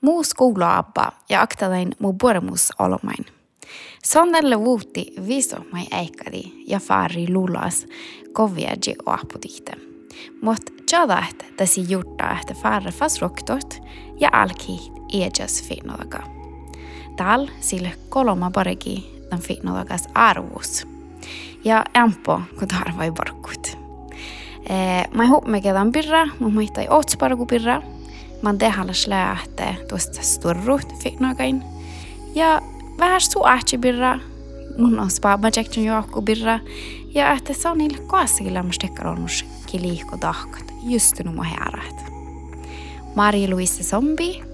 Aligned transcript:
Muu 0.00 0.24
skoulaabba 0.24 1.12
ja 1.28 1.42
aktatain 1.42 1.92
muu 1.98 2.12
pormus 2.12 2.72
olomain. 2.78 3.26
Sondelle 4.04 4.60
vuutti 4.60 5.14
viso 5.28 5.56
mai 5.72 5.86
eikkadi 5.92 6.42
ja 6.66 6.80
faari 6.80 7.32
lulas 7.32 7.86
koviaji 8.32 8.96
oaputihte. 9.06 9.72
Mot 10.42 10.60
tjada 10.90 11.22
että 11.30 11.44
täsi 11.56 11.84
jutta 11.88 12.30
että 12.30 12.54
faare 12.54 12.92
fas 12.92 13.20
roktot 13.20 13.82
ja 14.20 14.28
alki 14.32 14.92
ejas 15.12 15.64
finnodaga. 15.64 16.22
Tal 17.16 17.46
sille 17.60 17.92
koloma 18.08 18.50
paregi 18.50 19.22
den 19.30 19.40
finnodagas 19.40 20.08
arvus. 20.14 20.86
Ja 21.64 21.84
empo 21.94 22.40
kun 22.58 22.68
tarvai 22.68 23.12
porkut. 23.12 23.78
Eh, 24.70 25.08
mä 25.46 25.60
kedan 25.60 25.92
birra, 25.92 26.26
mä 26.40 26.48
maittai 26.48 26.86
otspargu 26.90 27.46
birra, 27.46 27.82
man 28.42 28.58
tehallas 28.58 29.06
lähte 29.06 29.76
tuosta 29.88 30.22
sturrut 30.22 30.94
finnogain. 31.02 31.64
Ja 32.34 32.62
vähän 32.98 33.20
suahti 33.20 33.78
birra, 33.78 34.18
mun 34.78 35.00
on 35.00 35.10
spaaba 35.10 35.50
tjekten 35.50 35.84
joakku 35.84 36.22
birra, 36.22 36.60
ja 37.14 37.32
että 37.32 37.52
se 37.52 37.68
on 37.68 37.78
niille 37.78 37.98
koassakin 37.98 38.54
lämmöstekkar 38.54 39.06
onnus 39.06 39.44
kiliihko 39.66 40.16
tahkat, 40.16 40.72
just 40.82 41.18
nu 41.24 41.32
må 41.32 41.42
härat. 41.42 42.04
Marie-Louise 43.14 43.82
Zombie, 43.82 44.44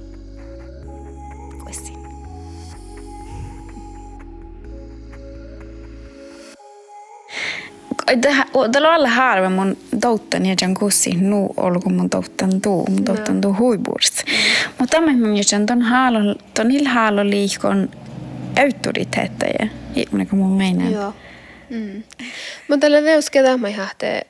Tällä 8.73 8.91
on 8.91 9.07
harva 9.07 9.51
mun 9.51 9.77
touttan 10.01 10.47
ja 10.47 10.55
jan 10.61 10.75
kussi 10.75 11.15
nu 11.15 11.55
olko 11.57 11.91
mun 11.91 12.11
touttan 12.11 12.61
tuu, 12.61 12.87
mun 12.91 13.05
touttan 13.05 13.41
tuu 13.41 13.57
huiburs. 13.59 14.25
Mutta 14.79 14.97
tämä 14.97 15.13
mun 15.13 15.37
jän 15.53 15.67
ton 15.67 15.83
haalo, 15.83 16.19
ton 16.55 16.71
hil 16.71 16.87
haalo 16.87 17.25
liikon 17.25 17.91
autoriteetteja, 18.65 19.67
ihminen 19.95 20.27
kuin 20.27 20.41
mun 20.41 20.53
meinaa. 20.53 20.91
Joo. 20.91 21.15
Mm. 21.71 22.03
Mutta 22.69 22.81
tällä 22.81 23.03
teus 23.03 23.31
ketä 23.31 23.57
mä 23.57 23.71
hahte, 23.71 24.27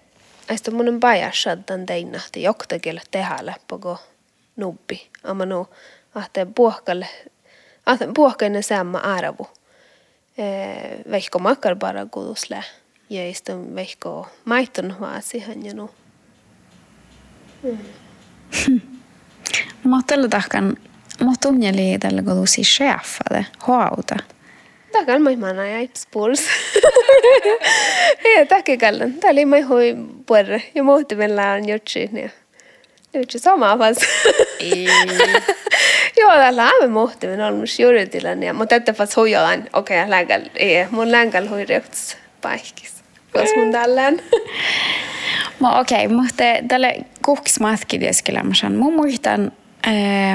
äistä 0.48 0.70
mun 0.70 0.88
on 0.88 1.00
pajassaddan 1.00 1.86
teinahti 1.86 2.42
joktakelle 2.42 3.02
tehdä 3.10 3.38
läppäkö 3.42 3.96
nubbi. 4.56 5.08
Amma 5.24 5.46
nu 5.46 5.66
ahte 6.14 6.46
puhkalle, 6.54 7.08
ahte 7.86 8.08
puhkainen 8.14 8.62
samma 8.62 8.98
arvu. 8.98 9.46
Vehko 11.10 11.38
makkar 11.38 11.76
bara 11.76 12.06
kudusle. 12.06 12.64
Ja 13.14 13.28
istun 13.28 13.74
vehko 13.74 14.28
maitton 14.44 14.96
vaasihan 15.00 15.64
ja 15.64 15.74
nu. 15.74 15.90
Mutta 19.84 20.06
tällä 20.06 20.28
tahkan, 20.28 20.76
mutta 21.20 21.48
unjeli 21.48 21.98
tällä 22.00 22.22
kodusi 22.22 22.62
chefade, 22.62 23.46
hauta. 23.58 24.16
Takal 24.92 25.18
mai 25.18 25.36
mana 25.36 25.66
ja 25.66 25.88
spurs. 25.96 26.42
Ja 28.36 28.46
takke 28.56 28.76
kallan. 28.76 29.12
Tää 29.12 29.30
oli 29.30 29.44
mai 29.44 29.60
hoi 29.60 29.96
puerre. 30.26 30.62
Ja 30.74 30.82
muutti 30.82 31.14
meillä 31.14 31.52
on 31.52 31.68
jutsi. 31.68 32.10
Ja 32.12 32.28
jutsi 33.14 33.38
sama 33.38 33.78
vas. 33.78 33.96
Joo, 36.20 36.30
täällä 36.30 36.70
on 36.82 36.90
muutti 36.90 37.26
meillä 37.26 37.46
on 37.46 37.54
mus 37.54 37.80
juuritilan. 37.80 38.42
Ja 38.42 38.54
mutta 38.54 38.74
että 38.74 38.92
fas 38.92 39.16
hoijalan. 39.16 39.68
Okei, 39.72 39.98
okay, 39.98 40.10
länkal. 40.10 40.40
Ei, 40.54 40.86
mun 40.90 41.12
länkal 41.12 41.46
hoi 41.46 41.64
reuts 41.64 42.16
paikis. 42.40 42.93
Kos 43.34 43.50
mun 43.56 43.72
tällään. 43.72 44.20
Mä 45.60 45.80
okei, 45.80 46.06
okay, 46.06 46.16
mutta 46.16 46.44
tälle 46.68 46.96
kuksmatkideskelämässä 47.24 48.70
mun 48.70 48.94
muistan 48.94 49.52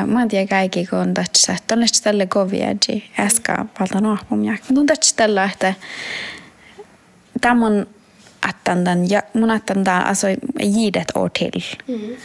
mä 0.05 0.21
en 0.21 0.27
tiedä 0.27 0.47
kaikki, 0.47 0.85
kun 0.85 1.13
tässä, 1.13 1.55
tuonne 1.67 1.85
tälle 2.03 2.25
koviaji, 2.25 3.11
äsken 3.19 3.69
valta 3.79 4.01
nohpum 4.01 4.43
ja 4.43 4.57
kun 4.67 4.85
tässä 4.85 5.15
tällä, 5.15 5.49
että 5.53 5.73
tämä 7.41 7.65
on 7.65 7.87
attandan, 8.49 9.09
ja 9.09 9.23
mun 9.33 9.51
attandan, 9.51 10.07
alltså 10.07 10.27
gidet 10.59 11.11
år 11.15 11.29
till. 11.29 11.61
Mm. 11.87 12.15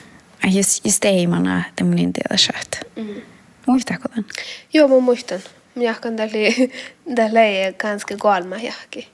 Just, 0.51 0.85
just 0.85 1.05
ei 1.05 1.27
mana 1.27 1.62
tämmöinen 1.77 2.12
tiedä 2.12 2.37
sjöt. 2.37 2.81
Mm. 2.97 3.23
Muistaako 3.67 4.09
tämän? 4.09 4.25
Joo, 4.73 4.89
mä 4.89 5.01
muistan. 5.01 5.41
Mä 5.75 5.83
jahkan 5.83 6.17
tälle, 6.17 6.55
tälle 7.17 7.75
ganska 7.79 8.17
galma 8.17 8.56
jahki. 8.56 9.14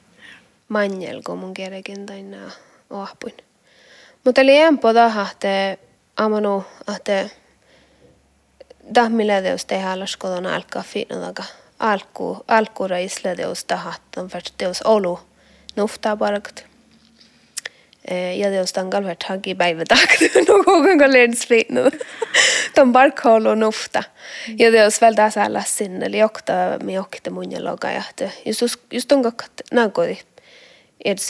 Manjel, 0.70 1.22
kun 1.22 1.38
mun 1.38 1.54
kerrekin 1.54 2.06
taina 2.06 2.50
ohpuin. 2.90 3.34
Mutta 4.24 4.40
oli 4.40 4.56
empo 4.56 4.94
taha, 4.94 5.26
että 5.32 5.76
amanu, 6.16 6.64
että 6.96 7.28
tahmilla 8.94 9.42
teus 9.42 9.64
tehdä 9.64 9.88
kodon 10.18 10.46
alkaa 10.46 10.82
fiinadaga. 10.82 11.44
Alku, 11.78 12.44
alkuura 12.48 12.98
isle 12.98 13.36
teus 13.36 13.64
tahatton, 13.64 14.28
för 14.28 14.42
teus 14.58 14.82
olu 14.82 15.20
nuftaa 15.76 16.16
parkat. 16.16 16.64
Ja 18.36 18.50
teus 18.50 18.72
tan 18.72 18.90
kalvert 18.90 19.22
hagi 19.22 19.54
päivä 19.54 19.84
tahkat, 19.84 20.18
no 20.48 20.64
kuinka 20.64 21.12
lens 21.12 21.46
fiinada. 21.46 21.90
Ton 22.74 22.92
parkkoulu 22.92 23.54
nufta. 23.54 24.02
Ja 24.58 24.70
teus 24.70 25.00
väl 25.00 25.14
tässä 25.14 25.42
alla 25.42 25.62
sinne, 25.66 26.06
eli 26.06 26.18
jokta 26.18 26.52
mi 26.82 26.94
jokta 26.94 27.30
mun 27.30 27.52
ja 27.52 27.64
loga 27.64 27.90
ja 27.90 28.02
just 28.46 28.76
just 28.92 29.12
on 29.12 29.22
kakkat 29.22 29.52
nagodi. 29.72 30.10
Edes 30.12 30.29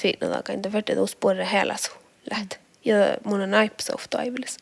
fiinadaga, 0.03 0.53
inte 0.53 0.71
för 0.71 0.83
teus 0.83 1.17
puolella 1.17 1.45
helasu 1.45 1.91
läht. 2.31 2.59
Ja 2.83 3.17
mun 3.25 3.41
on 3.41 3.55
aips 3.55 3.91
ofta 3.91 4.19
aivilis. 4.19 4.57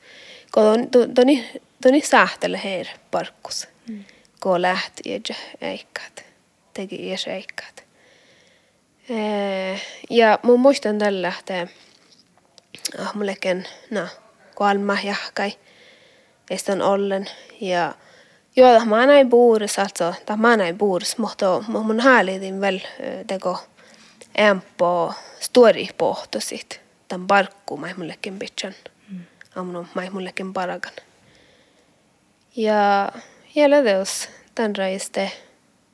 Kodon, 0.51 0.89
toni 1.15 1.45
Toni 1.83 2.01
sähtele 2.01 2.61
heir 2.65 2.87
parkkus. 3.11 3.69
Mm. 3.89 4.05
Ko 4.41 4.63
lähti 4.63 5.11
ja 5.11 5.35
eikkat. 5.61 6.25
Teki 6.75 7.09
ies 7.09 7.27
eikkat. 7.27 7.85
Ja 10.11 10.39
mun 10.43 10.61
muistan 10.61 10.99
tällä 10.99 11.23
lähtee. 11.23 11.69
Ah, 12.99 13.15
mullekin, 13.15 13.67
no, 13.91 14.07
kolma 14.55 14.97
jahkai. 15.05 15.53
Eston 16.51 16.83
ollen. 16.83 17.27
Ja 17.61 17.95
joo, 18.57 18.85
mä 18.85 19.07
näin 19.07 19.31
buuris, 19.31 19.79
alltså, 19.79 20.15
tai 20.27 20.37
mä 20.37 20.57
näin 20.57 20.79
buuris, 20.79 21.19
mutta 21.19 21.65
mun 21.69 22.01
häälidin 22.01 22.61
väl 22.61 22.81
teko 23.27 23.59
empo 24.35 25.15
stori 25.41 25.89
pohtosit. 25.99 26.81
Tämän 27.09 27.27
parkku 27.27 27.77
mä 27.77 27.95
mullekin 27.97 28.39
bitchan. 28.39 28.75
Mm. 29.11 29.21
Amnu 29.57 29.87
mä 29.95 30.11
mullekin 30.11 30.53
paragan. 30.53 30.93
Ja 32.57 33.13
hela 33.57 33.83
teos 33.83 34.29
tämän 34.55 34.77
raiste 34.77 35.33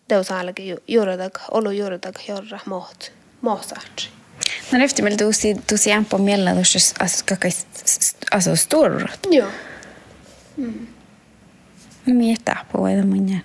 teos 0.09 0.31
ainakin 0.31 0.79
juuridak, 0.89 1.41
olu 1.51 1.71
juuridak 1.71 2.29
jorra 2.29 2.59
moht, 2.67 3.12
mohsaatsi. 3.41 4.09
No 4.73 4.85
efter 4.85 5.03
meillä 5.03 5.19
tuusi 5.19 5.55
tuusi 5.67 5.93
ämpö 5.93 6.19
mielellä 6.19 6.55
tuossa 6.55 6.95
alltså 7.01 7.25
kaka 7.29 7.49
alltså 8.31 8.56
stor. 8.56 9.09
Joo. 9.31 9.49
Mm. 10.56 10.87
Mitä 12.06 12.56
på 12.73 12.87
det 12.87 13.06
mun 13.06 13.41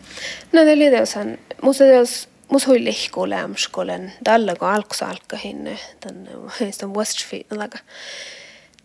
No 0.52 0.66
det 0.66 0.74
oli 0.74 0.90
teosan, 0.90 1.38
musta 1.62 1.84
teos 1.84 2.30
mus 2.50 2.68
hui 2.68 2.84
lihku 2.84 3.30
lämskolen. 3.30 4.14
Tällä 4.24 4.56
kun 4.56 4.68
alkus 4.68 5.04
alkahin 5.04 5.80
tän 6.00 6.30
heistä 6.60 6.88
Westfield 6.88 7.80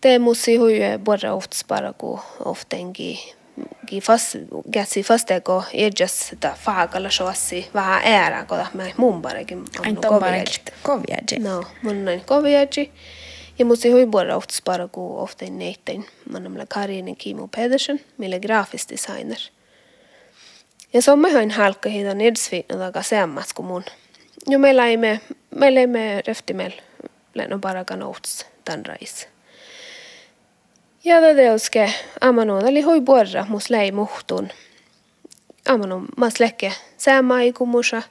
Te 0.00 0.18
musi 0.18 0.56
hui 0.56 0.80
borra 1.04 1.34
oftspara 1.34 1.92
ku 1.92 2.20
oftenkin 2.44 3.18
gi 3.86 4.00
fas 4.00 4.36
gätsi 4.72 5.02
fasteko 5.02 5.62
edjas 5.72 6.32
ta 6.40 6.56
faakalla 6.64 7.10
shossi 7.10 7.68
vähän 7.74 8.02
äära 8.04 8.44
koda 8.44 8.66
mä 8.74 8.82
mumbarekin 8.96 9.58
on 9.58 9.96
koviaji 9.96 10.62
koviaji 10.82 11.38
no 11.38 11.64
mun 11.82 12.04
näin 12.04 12.22
koviaji 12.26 12.92
ja 13.58 13.64
musi 13.64 13.90
hui 13.90 14.06
borra 14.06 14.36
ofta 14.36 14.54
spara 14.54 14.88
ku 14.88 15.18
ofta 15.18 15.44
neittain 15.50 16.06
man 16.32 16.46
amla 16.46 16.66
Karin 16.66 17.16
Kimo 17.16 17.48
Pedersen 17.48 18.00
mille 18.18 18.40
grafisk 18.40 18.90
designer 18.90 19.38
ja 20.94 21.02
så 21.02 21.16
me 21.16 21.32
hain 21.32 21.50
halka 21.50 21.88
hidan 21.88 22.20
edsviin 22.20 22.64
taga 22.78 23.02
seammas 23.02 23.52
kuin 23.52 23.66
mun 23.66 23.84
jo 24.46 24.58
meillä 24.58 24.86
ei 24.86 24.96
me 24.96 25.20
meillä 25.54 25.80
ei 25.80 25.86
me 25.86 26.22
reftimel 26.26 26.72
lenno 27.34 27.58
parakan 27.58 28.02
outs 28.02 28.46
tämän 28.64 28.86
rais 28.86 29.28
Ja 31.04 31.20
da 31.20 31.36
deuske 31.36 31.92
amano 32.20 32.60
dali 32.60 32.80
hoi 32.80 33.00
borra 33.00 33.46
mus 33.48 33.70
lei 33.70 33.92
muhtun. 33.92 34.48
Amano 35.68 36.02
mas 36.16 36.40
lekke 36.40 36.72
sama 36.96 37.40
ikumusa 37.40 38.02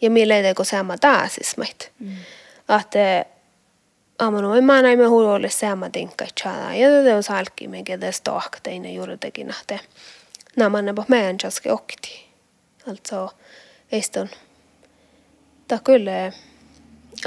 ja 0.00 0.10
mille 0.10 0.42
deko 0.42 0.64
sama 0.64 0.98
taasis 0.98 1.56
mait. 1.56 1.92
Mm. 1.98 2.16
Att 2.68 2.94
amano 4.18 4.54
ei 4.54 4.60
mä 4.60 4.82
näin 4.82 4.98
me 4.98 5.06
huolle 5.06 5.50
sama 5.50 5.90
tinkka 5.90 6.26
chala. 6.42 6.74
Ja 6.74 6.90
da 6.90 7.04
deus 7.04 7.30
alki 7.30 7.68
me 7.68 7.82
kedes 7.82 8.20
tohk 8.20 8.60
teine 8.62 8.92
juuri 8.92 9.18
tekin 9.18 9.50
ahte. 9.50 9.80
Namanne 10.56 10.92
på 10.94 11.04
meidän 11.08 11.38
chaske 11.38 11.72
okti. 11.72 12.28
Alltså 12.88 13.30
eiston. 13.92 14.28
Ta 15.68 15.78
kyllä 15.84 16.32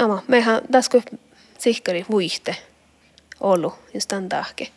ama 0.00 0.22
mehän 0.28 0.62
tasku 0.72 1.02
sihkari 1.58 2.04
vuihte 2.10 2.56
ollut 3.40 3.74
just 3.94 4.08
tämän 4.08 4.28
tahke. 4.28 4.68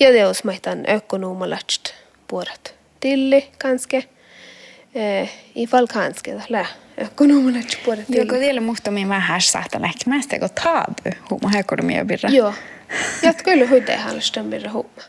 Ja 0.00 0.10
teos 0.10 0.44
maihtan 0.44 0.84
ökonomalatst 0.88 1.94
puorat 2.28 2.74
tilli 3.00 3.50
kanske. 3.58 4.04
Eh, 4.94 5.30
I 5.54 5.66
fall 5.66 5.86
kanske, 5.86 6.42
lä. 6.48 6.66
Kun 7.16 7.32
on 7.32 7.42
mun 7.42 7.56
et 7.56 7.78
puhuta 7.84 8.02
Joko 8.08 8.34
vielä 8.34 8.60
muhtomiin 8.60 9.08
vähän 9.08 9.40
saattaa 9.42 9.82
lähkimästä, 9.82 10.38
kun 10.38 10.48
tabu, 10.64 11.10
huuma 11.30 11.48
hekonomia 11.48 12.04
birra. 12.04 12.30
Joo. 12.30 12.54
Jatka 13.22 13.44
kyllä 13.44 13.66
huite 13.68 13.96
halstan 13.96 14.50
birra 14.50 14.70
huuma. 14.72 15.02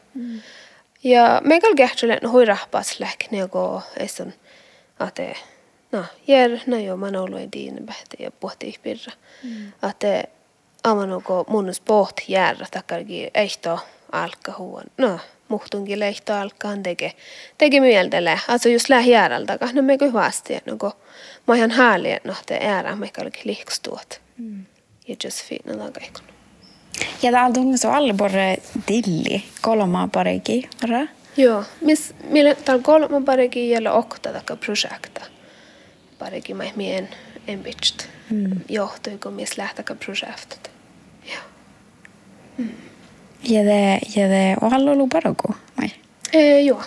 Ja 1.03 1.41
me 1.43 1.59
kähtelen 1.77 2.31
hui 2.31 2.45
rahpas 2.45 2.99
läk 2.99 3.31
niinku 3.31 3.81
eston 3.99 4.33
ate 4.99 5.35
no 5.91 6.05
jär 6.27 6.59
no 6.65 6.77
jo 6.77 6.97
man 6.97 7.15
ollut 7.15 7.39
en 7.39 7.51
diin 7.51 7.85
behte 7.85 8.17
ja 8.19 8.31
pohti 8.31 8.79
birra. 8.83 9.11
Ate 9.81 10.29
amanuko 10.83 11.45
munus 11.47 11.79
poht 11.79 12.21
järra 12.27 12.65
takargi 12.71 13.29
ehto 13.33 13.79
alka 14.11 14.53
huon. 14.57 14.85
No 14.97 15.19
muhtunkin 15.47 15.99
lehto 15.99 16.33
alkaan 16.33 16.83
teke, 16.83 17.13
teke 17.57 17.79
mieltele. 17.79 18.39
Also 18.47 18.69
just 18.69 18.89
läh 18.89 19.07
järältä, 19.07 19.59
no 19.73 19.81
me 19.81 19.97
kyllä 19.97 20.13
vasti, 20.13 20.59
no 20.65 20.77
kun 20.77 20.91
mä 21.47 21.55
ihan 21.55 21.71
hääli, 21.71 22.11
että 22.11 22.29
no 22.29 22.35
te 22.45 22.59
äärä 22.61 22.95
me 22.95 23.09
kalki 23.11 23.41
liikstuot. 23.43 24.21
Mm. 24.37 24.65
Ja 25.07 25.15
just 25.23 25.43
fina 25.43 25.85
tagaikon. 25.85 26.36
Ja 27.21 27.31
tuntuu 27.53 27.77
se 27.77 27.87
alle 27.87 28.13
borre 28.13 28.57
dilli, 28.87 29.43
kolmaa 29.61 30.07
paregi, 30.07 30.69
ra? 30.89 31.07
Joo, 31.37 31.63
miss, 31.81 32.13
millä 32.29 32.55
täällä 32.55 32.83
kolma 32.83 33.21
paregi 33.25 33.69
jäljellä 33.69 33.93
okta 33.93 34.33
taka 34.33 34.55
projekta. 34.55 35.21
Paregi 36.19 36.53
mä 36.53 36.63
mien 36.75 37.09
en 37.47 37.63
bitcht. 37.63 38.05
Mm. 38.29 38.61
Johtui, 38.69 39.17
kun 39.17 39.33
miss 39.33 39.57
lähtäkä 39.57 39.95
projektet. 39.95 40.71
Joo. 41.25 41.43
Mm. 42.57 42.69
Ja 43.43 43.63
det, 43.63 43.99
ja 44.15 44.27
låg 44.79 45.09
bara 45.09 45.33
gå, 45.33 45.53
nej. 45.75 45.91
Eh, 46.33 46.65
joo. 46.65 46.81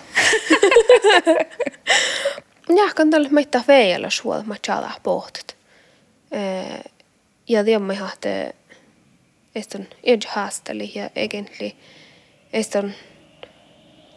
Jahkan 2.77 3.11
tällä 3.11 3.29
meitä 3.29 3.65
veijällä 3.69 4.11
suolta, 4.11 4.47
mä 4.47 4.57
tjala 4.63 4.93
pohtit. 5.03 5.57
Ja 7.49 7.65
tiedämme 7.65 7.95
ihan, 7.95 8.11
että 9.55 9.59
eston 9.59 9.87
edge 10.05 10.29
haasteli 10.29 10.93
ja 10.95 11.11
egentlig 11.17 11.73
eston 12.53 12.95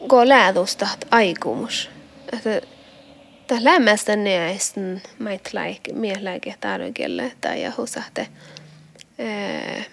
gå 0.08 0.28
lädusta 0.30 0.88
aikumus. 1.12 1.90
Että 2.34 2.62
tämä 3.48 3.64
lämmästä 3.64 4.16
ne 4.16 4.52
eston 4.52 5.02
meitä 5.20 5.50
laike, 5.54 5.94
mieläike 5.94 6.56
tarvikelle 6.60 7.32
tai 7.42 7.62
ja 7.62 7.72
husahte. 7.78 8.28
Eh, 9.18 9.88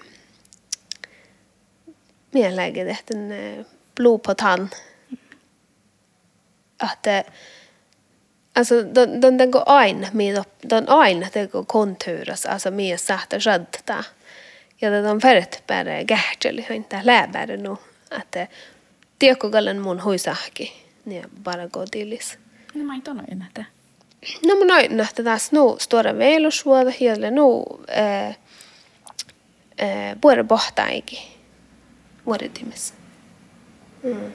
mieläike 2.32 2.84
tehten 2.84 3.32
blod 3.94 4.20
på 4.20 4.34
tann. 4.34 4.70
Att 6.78 7.06
eh, 7.06 7.24
Alltså, 8.52 8.82
de, 8.82 9.20
de, 9.20 9.36
de 9.36 9.46
går 9.46 9.64
aina, 9.66 10.08
med, 10.12 10.44
de 10.60 10.88
aina 10.88 11.26
det 11.32 11.52
går 11.52 11.64
konturas, 11.64 12.46
alltså 12.46 12.70
med 12.70 13.00
sätta 13.00 13.38
rödta. 13.38 13.94
Ja, 13.94 14.19
de 14.80 15.20
färret 15.20 15.62
bara 15.66 16.02
gärtjäli, 16.02 16.66
inte 16.70 17.02
läbär 17.02 17.56
nu. 17.56 17.76
Att 18.10 18.36
tiekogallen 19.20 19.80
mun 19.80 20.00
huisahki, 20.00 20.72
niin 21.04 21.24
bara 21.44 21.66
går 21.66 21.86
tillis. 21.86 22.38
No 22.74 22.84
mä 22.84 22.94
ei 22.94 23.14
noin 23.14 23.38
näitä. 23.38 23.64
No 24.46 24.54
mun 24.54 24.66
noin 24.66 24.96
nähtä 24.96 25.22
taas 25.22 25.52
nu 25.52 25.76
stora 25.78 26.18
veilusvuoda, 26.18 26.92
hielle 27.00 27.30
nu 27.30 27.64
äh, 27.98 28.28
äh, 29.82 30.16
puore 30.20 30.44
bohtaikin 30.44 31.18
vuodetimis. 32.26 32.94
Mm. 34.02 34.32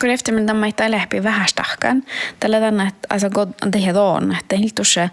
Kun 0.00 0.10
eftermiddag 0.10 0.56
mä 0.56 0.66
ei 0.66 0.90
läpi 0.90 1.22
vähän 1.22 1.48
stahkan, 1.48 2.02
tällä 2.40 2.60
tänne, 2.60 2.86
että 2.86 3.06
alltså 3.10 3.30
god 3.30 3.48
det 3.72 3.98
on, 3.98 4.36
että 4.40 4.56
hiltusse 4.56 5.10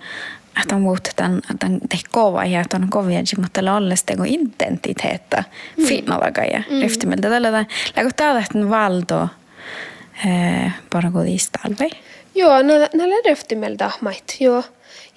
että 0.61 0.75
on 0.75 0.81
muut 0.81 1.09
tämän, 1.15 1.41
tämän 1.59 1.79
kova 2.11 2.45
ja 2.45 2.63
on 2.73 2.89
kovia, 2.89 3.19
mutta 3.37 3.49
tällä 3.53 3.75
alles 3.75 4.03
tego 4.03 4.23
identiteettä 4.23 5.43
mm. 5.77 5.85
finnalaga 5.85 6.43
ja 6.43 6.63
mm. 6.69 6.81
eftermiddag 6.81 7.31
tällä 7.31 7.51
tänne, 7.51 7.67
läggo 7.95 8.11
täällä 8.15 8.39
että 8.39 8.69
valdo 8.69 9.27
eh, 10.25 10.71
bara 10.91 11.09
gå 11.09 11.21
i 11.21 11.37
stalve. 11.37 11.89
Joo, 12.35 12.61
näillä 12.61 13.31
eftermiddag 13.31 14.01
mait, 14.01 14.37
joo. 14.39 14.63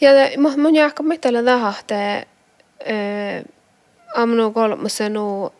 Ja 0.00 0.10
mun 0.56 0.74
jääkö 0.74 1.02
mitä 1.02 1.20
tällä 1.22 1.42
tähän, 1.42 1.74
että 1.80 2.16
äh, 2.16 3.44
amnu 4.14 4.52
kolmassa 4.52 5.08
nu 5.08 5.52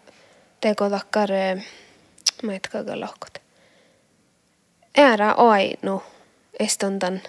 teko 0.61 0.91
takkar 0.91 1.29
maitkaga 2.43 3.01
lohkot. 3.01 3.39
Ära 4.99 5.31
ainu 5.31 6.03
estondan 6.61 7.23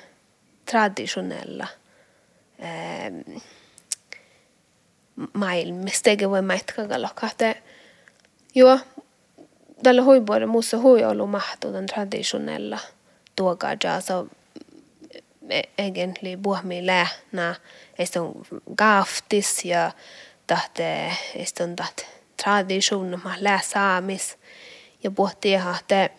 traditionella 0.66 1.68
ähm, 2.64 3.38
maailmassa 5.34 6.04
teke 6.04 6.30
voi 6.30 6.42
maitkaga 6.42 7.02
lohkot. 7.02 7.38
Joo, 8.56 8.80
tällä 9.84 10.04
huipuolella 10.04 10.52
muussa 10.52 10.78
hui 10.78 11.06
ollut 11.06 11.30
mahtuutan 11.30 11.86
traditionella 11.86 12.80
tuokaa 13.36 14.02
so 14.02 14.28
egentlig 15.78 16.38
buhmi 16.38 16.86
lähnä, 16.86 17.56
eston 18.00 18.46
gaftis 18.78 19.66
ja 19.66 19.92
tahte 20.48 21.12
eston 21.36 21.76
taht 21.76 22.02
tradition 22.44 23.22
ma 23.24 23.34
lää 23.40 23.60
saamis 23.62 24.38
ja 25.04 25.12
pohti 25.12 25.54
että 25.54 26.10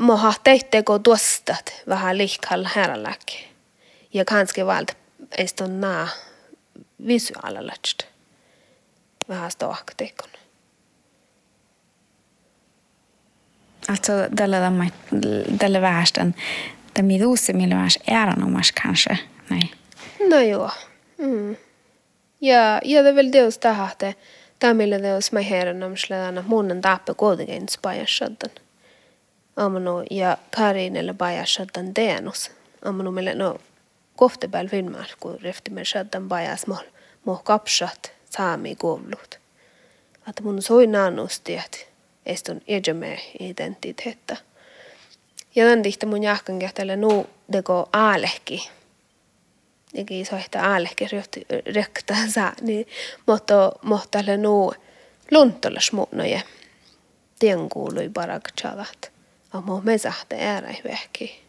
mä 0.00 0.16
har 0.16 0.34
teitteko 0.44 0.98
tuostat 0.98 1.82
vähän 1.88 2.18
liikalla 2.18 2.70
herralläkin. 2.76 3.44
Ja 4.14 4.24
kanske 4.24 4.66
valt 4.66 5.01
eston 5.38 5.80
naa 5.80 6.08
visuaalalast. 7.06 8.02
Vähän 9.28 9.50
stoaktekon. 9.50 10.30
Alltså 13.88 14.12
tällä 14.36 14.60
tämä 14.60 14.86
tällä 15.58 15.80
vähästän 15.80 16.34
tämä 16.94 17.08
duusse 17.20 17.52
millä 17.52 17.76
vähäs 17.76 17.98
ääränomas 18.10 18.72
kanske. 18.82 19.18
Nej. 19.50 19.68
No 20.30 20.40
joo. 20.40 20.70
Mm. 21.18 21.56
Ja, 22.40 22.80
ja 22.84 23.02
det 23.02 23.08
är 23.08 23.14
väl 23.14 23.32
det 23.32 23.38
just 23.38 23.62
det 23.62 23.68
här 23.68 23.84
att 23.84 24.16
Tamille 24.58 24.98
teos 24.98 25.32
mä 25.32 25.40
herran 25.40 25.96
sledana 25.96 26.42
munnen 26.42 26.82
tappe 26.82 27.14
kuitenkin 27.14 27.68
spajassaddan. 27.68 28.50
Amano 29.56 30.04
ja 30.10 30.36
Karinelle 30.56 31.14
pajassaddan 31.14 31.94
teenus. 31.94 32.50
Amano 32.82 33.10
meille 33.10 33.34
no 33.34 33.58
kohte 34.22 34.48
pääl 34.48 34.68
filmar, 34.68 35.06
kun 35.20 35.40
refti 35.40 35.70
me 35.70 35.84
saddan 35.84 36.28
pajas 36.28 36.66
mol 36.66 36.84
mo 37.24 37.40
kapsat 37.44 38.12
saami 38.30 38.76
kuullut. 38.76 39.40
Että 40.28 40.42
mun 40.42 40.62
soi 40.62 40.86
naannusti, 40.86 41.56
että 41.56 41.78
estun 42.26 42.60
edjäme 42.68 43.18
identiteettä. 43.40 44.36
Ja 45.54 45.64
tämän 45.64 45.82
tihtä 45.82 46.06
mun 46.06 46.22
jahkan 46.22 46.58
kähtele 46.58 46.96
nuu 46.96 47.26
deko 47.52 47.88
aalehki 47.92 48.70
Egi 49.94 50.24
soihta 50.24 50.60
aalehki 50.60 51.06
röktä 51.74 52.16
saa, 52.28 52.52
niin 52.60 52.86
mutta 53.26 53.72
mohtalle 53.82 54.36
nuu 54.36 54.74
luntollas 55.30 55.92
muunnoja. 55.92 56.40
Tien 57.38 57.68
kuului 57.68 58.08
parak 58.08 58.48
chavat. 58.60 59.12
Amo 59.52 59.80
me 59.84 59.98
sahte 59.98 60.36
ääräi 60.36 60.82
vähki. 60.84 61.42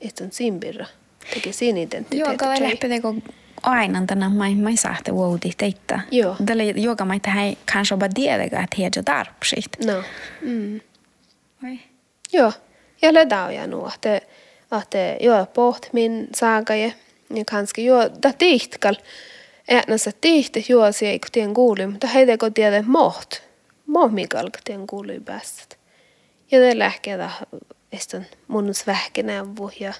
Istun 0.00 0.32
simpirra. 0.32 0.86
Teki 1.34 1.52
siinä 1.52 1.80
identiteetti. 1.80 2.18
Joo, 2.18 2.36
kalle 2.36 2.56
lähti 2.60 2.88
teko 2.88 3.14
aina 3.62 4.02
tänä 4.06 4.28
mai 4.28 4.54
mai 4.54 4.76
sahte 4.76 5.14
vuodi 5.14 5.50
teitä. 5.58 6.00
Joo. 6.10 6.36
Tällä 6.46 6.62
joka 6.62 7.04
mai 7.04 7.20
tähän 7.20 7.56
kanske 7.72 7.96
bara 7.96 8.12
tiedäkä, 8.14 8.62
että 8.62 8.76
hiedä 8.78 9.02
tarpsit. 9.04 9.70
No. 9.84 10.02
Mm. 10.40 10.80
Oi. 11.64 11.78
Joo. 12.32 12.52
Ja 13.02 13.14
ledau 13.14 13.50
ja 13.50 13.66
nu, 13.66 13.88
että 13.94 14.20
että 14.82 14.98
joo, 15.20 15.46
poht 15.46 15.92
min 15.92 16.28
saagaje 16.34 16.94
ja 17.34 17.44
kanske 17.50 17.82
juo 17.82 18.10
da 18.22 18.32
tihtkal 18.38 18.94
äänässä 19.70 20.12
tihti 20.20 20.66
juosi 20.68 21.06
ei 21.06 21.18
kun 21.18 21.28
tien 21.32 21.54
kuuli, 21.54 21.86
mutta 21.86 22.06
heitä 22.06 22.38
kun 22.38 22.54
tiedä 22.54 22.82
moht. 22.86 23.30
Mohmikal 23.86 24.50
kun 24.50 24.60
tien 24.64 24.86
kuuli 24.86 25.20
päästä. 25.20 25.76
Ja 26.50 26.58
te 26.58 26.78
lähkeä 26.78 27.30
estän 27.92 28.26
munnus 28.48 28.86
vähkenävu 28.86 29.70
ja 29.80 29.92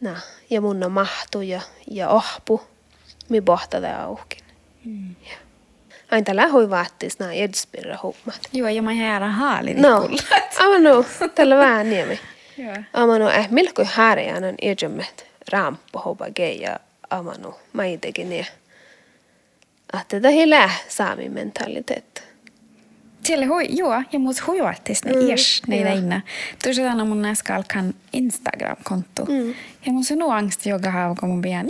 na, 0.00 0.20
ja 0.50 0.60
munna 0.60 0.88
mahtu 0.88 1.40
ja, 1.40 1.60
ja 1.90 2.08
ohpu. 2.08 2.60
Mi 3.28 3.40
pohtada 3.40 4.02
aukin. 4.02 4.44
Mm. 4.84 5.16
Ja. 5.30 5.36
Aina 6.10 6.36
lähui 6.36 6.70
vaattis 6.70 7.18
nää 7.18 7.32
edspirra 7.32 7.96
hommat. 7.96 8.40
Joo, 8.52 8.68
ja 8.68 8.82
mä 8.82 8.92
jäädä 8.92 9.26
haali. 9.26 9.74
No, 9.74 10.08
aivan 10.58 10.82
no, 10.82 11.04
tällä 11.34 11.56
vähän 11.56 11.90
niemi. 11.90 12.20
Joo. 12.58 12.76
Aivan 12.92 13.20
no, 13.20 13.30
eh, 13.30 13.50
milkoi 13.50 13.84
häärejä 13.92 14.36
on 14.36 14.54
edjemmet 14.62 15.26
ramppo 15.52 15.98
hopa 15.98 16.30
geja 16.30 16.80
amanu 17.10 17.54
maitekin 17.72 18.32
ja 18.32 18.44
että 20.00 20.20
tämä 20.20 20.34
ei 20.34 20.50
lää 20.50 20.70
saami 20.88 21.28
mentaliteetta. 21.28 22.22
Siellä 22.22 22.27
hui, 23.36 23.66
joo, 23.68 24.02
ja 24.12 24.18
muus 24.18 24.46
hujuattis 24.46 25.04
mm, 25.04 25.28
ies 25.28 25.62
ne 25.66 25.84
näinä. 25.84 26.20
Tuossa 26.62 26.82
tänä 26.82 27.04
mun 27.04 27.22
näska 27.22 27.54
alkan 27.54 27.94
Instagram-konto. 28.12 29.24
Mm. 29.24 29.54
Ja 29.86 29.92
mun 29.92 30.04
on 30.22 30.36
angst 30.36 30.66
joka 30.66 30.90
haava, 30.90 31.26
mun 31.26 31.42
pian. 31.42 31.66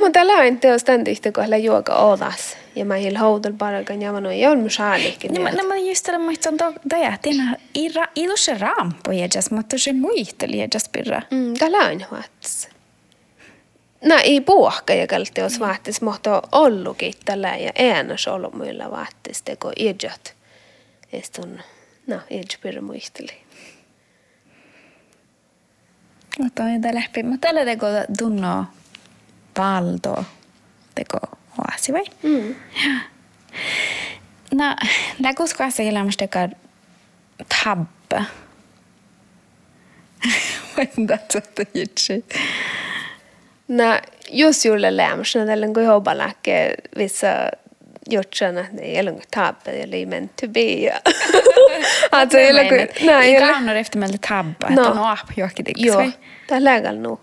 Mutta 0.00 0.26
läin 0.26 0.60
teos 0.60 0.84
tän 0.84 1.04
tihti, 1.04 1.32
kun 1.32 1.44
hän 1.50 1.64
juoka 1.64 1.94
odas. 1.94 2.56
Ja 2.76 2.84
mä 2.84 2.94
hil 2.94 3.18
houdel 3.18 3.52
parakan 3.52 4.02
ja 4.02 4.12
mä 4.12 4.20
noin 4.20 4.48
ole 4.48 4.70
saalikin. 4.70 5.34
No, 5.34 5.42
no 5.42 5.68
mä 5.68 5.76
just 5.76 6.04
tällä 6.04 6.18
muista 6.18 6.48
on 6.48 6.56
toja, 6.88 7.14
että 7.14 7.30
ei 7.74 7.90
ei 8.16 8.26
tuossa 8.26 8.58
rampo 8.58 9.12
jäjäs, 9.12 9.50
mutta 9.50 9.78
se 9.78 9.92
muisteli 9.92 10.58
jäjäs 10.58 10.88
pirra. 10.92 11.22
Mm, 11.30 11.54
tää 11.54 11.72
läin 11.72 12.06
huats. 12.10 12.68
No 14.04 14.20
ei 14.24 14.40
puhka 14.40 14.94
ja 14.94 15.06
kalti 15.06 15.40
jos 15.40 15.60
vaattis, 15.60 16.02
mutta 16.02 16.42
ollukin 16.52 17.14
tällä 17.24 17.56
ja 17.56 17.72
äänes 17.78 18.28
ollut 18.28 18.54
muilla 18.54 18.90
vaattis, 18.90 19.42
teko 19.42 19.72
jäjät. 19.78 20.36
Estun, 21.12 21.60
no 22.06 22.20
jäjäs 22.30 22.58
pirra 22.62 22.82
muisteli. 22.82 23.44
Mutta 26.38 26.62
on 26.62 26.74
jotain 26.74 26.94
läpi. 26.94 27.22
Mutta 27.22 27.48
tällä 27.48 27.64
teko 27.64 27.86
tunno 28.18 28.66
valto 29.58 30.24
teko 30.94 31.18
oasi 31.58 31.92
vai? 31.92 32.04
Mm. 32.22 32.54
No, 34.54 34.76
läkus 35.18 35.54
kanssa 35.54 35.82
elämästä 35.82 36.26
teko 36.26 36.54
tabbe. 37.64 38.24
Vänta, 40.76 41.14
että 41.14 41.64
jitsi. 43.68 43.82
No, 43.82 44.00
jos 44.30 44.64
juuri 44.64 44.96
lämmästä, 44.96 45.46
tällä 45.46 45.66
kun 45.66 45.86
hobalakke 45.86 46.74
vissa 46.98 47.48
gjort 48.10 48.42
att 48.42 48.76
det 48.76 48.98
är 48.98 49.02
lugnt 49.02 49.30
tabbe 49.30 49.70
eller 49.70 50.06
meant 50.06 50.36
to 50.36 50.48
be. 50.48 50.92
alltså, 52.10 52.38
jag 52.38 52.54
lägger... 52.54 52.90
Nej, 53.00 53.32
jag 53.32 53.40
lägger... 53.40 53.74
efter 53.74 53.98
med 53.98 54.20
tabbe, 54.22 54.66
että 54.68 54.90
on 54.90 54.98
aap 54.98 55.36
johonkin 55.36 55.66
Joo, 55.76 56.10
tämä 56.48 56.56
on 56.56 56.64
lägällä 56.64 57.00
nu. 57.00 57.20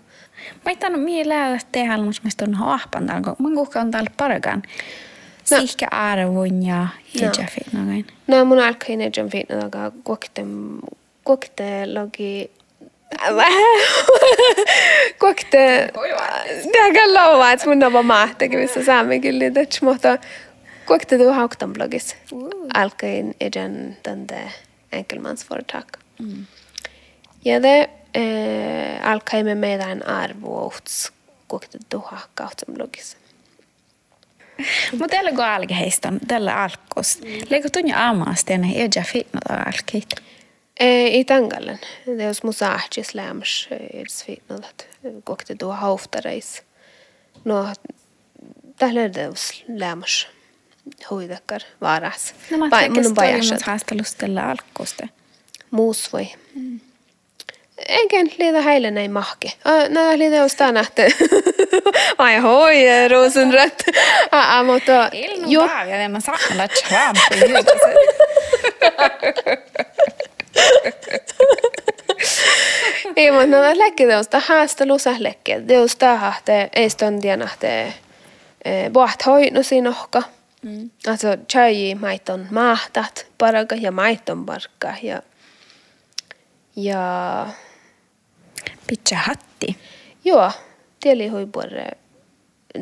Mä 0.64 0.70
ei 0.70 0.76
tannut 0.76 1.02
mihin 1.02 1.28
lägä 1.28 1.58
tehdä, 1.72 1.96
mutta 1.98 2.44
on 2.44 2.54
ahpan 2.62 3.06
täällä, 3.06 3.22
kun 3.22 3.50
mä 3.50 3.54
kukaan 3.54 3.90
täällä 3.90 4.10
parakaan. 4.16 4.62
No. 5.50 5.60
Sihkä 5.60 5.86
arvun 5.90 6.62
ja 6.62 6.86
idja 7.14 7.46
fitnagan. 7.50 8.04
No, 8.26 8.44
mun 8.44 8.58
alkaa 8.58 8.88
idja 8.88 9.28
fitnagan, 9.28 9.92
kuokte, 10.04 10.42
kuokte 11.24 11.86
logi 11.94 12.50
Kuokte, 15.18 15.88
tämä 16.72 16.92
kan 16.94 17.14
lova, 17.14 17.52
että 17.52 17.66
mun 17.66 17.82
on 17.82 18.06
mahtakin, 18.06 18.58
missä 18.58 18.84
saamme 18.84 19.18
kyllä, 19.18 19.44
mutta 19.82 20.18
Kuokte 20.86 21.18
du 21.18 21.32
hauktan 21.32 21.72
bloggis. 21.72 22.16
Alkain 22.74 23.34
eden 23.40 23.96
tände 24.02 24.52
enkelmansföretag. 24.92 25.86
Mm. 26.18 26.46
Ja 27.44 27.62
det 27.62 27.90
eh, 28.14 29.06
alkai 29.06 29.42
me 29.42 29.54
meidän 29.54 30.06
arvouts 30.06 31.12
kuokte 31.48 31.78
du 31.94 32.04
hauktan 32.08 32.74
bloggis. 32.74 33.16
Mutta 34.98 35.08
tällä 35.08 35.30
kun 35.30 35.44
alkeista, 35.44 36.12
tällä 36.28 36.62
alkos. 36.62 37.20
Leikko 37.50 37.68
tunja 37.72 37.98
aamasta 37.98 38.52
ja 38.52 38.58
ne 38.58 38.72
eja 38.76 39.04
fitnata 39.12 39.54
alkeit? 39.54 40.12
I 40.12 40.41
Det 42.04 42.24
är 42.24 42.32
små 42.32 42.52
särskis 42.52 43.14
lämms 43.14 43.68
edes 43.70 44.24
fitnatat. 44.24 44.86
Kuokte 45.24 45.54
du 45.54 45.66
hauftareis. 45.66 46.62
No, 47.44 47.74
tällä 48.78 49.00
är 49.00 49.08
det 49.08 49.32
lämms 49.68 50.26
hoidakkar 51.10 51.62
varas. 51.80 52.34
No 52.50 52.58
mä 52.58 52.66
että 52.66 53.64
haastelusta 53.64 54.18
tällä 54.18 54.50
alkuusta. 54.50 55.08
Muus 55.70 56.12
voi. 56.12 56.28
Mm. 56.54 56.80
Enkä 57.88 58.16
liitä 58.38 58.60
heille 58.60 58.90
näin 58.90 59.12
mahki. 59.12 59.56
Nää 59.88 60.18
liitä 60.18 60.36
jostain 60.36 60.74
nähty. 60.74 61.02
Ai 62.18 62.36
hoi, 62.36 62.84
rosenrött. 63.08 63.82
Mutta... 64.66 65.10
Ilman 65.12 65.68
päivä, 65.68 65.96
ja 65.96 66.08
mä 66.08 66.20
saan 66.20 66.38
olla 66.52 66.68
trampi. 66.68 67.40
Ei, 73.22 73.30
mutta 73.30 73.46
nämä 73.46 73.78
läkki 73.78 74.06
teosta 74.06 74.40
haastelussa 74.46 75.14
läkki. 75.18 75.52
Teosta 75.66 76.16
hahte, 76.16 76.70
ei 76.72 76.90
stondia 76.90 77.36
nähte. 77.36 77.94
Boht 78.92 79.26
hoinu 79.26 79.62
siinä 79.62 79.90
ohka. 79.90 80.22
Mm. 80.62 80.90
Alltså 81.06 81.28
tjöji 81.48 81.94
maiton 81.94 82.46
mahtat 82.50 83.26
paraga 83.38 83.76
ja 83.76 83.92
maiton 83.92 84.46
parkka 84.46 84.94
ja 85.02 85.22
ja 86.76 87.46
pitcha 88.86 89.16
hatti. 89.16 89.76
Joo, 90.24 90.50
tieli 91.00 91.30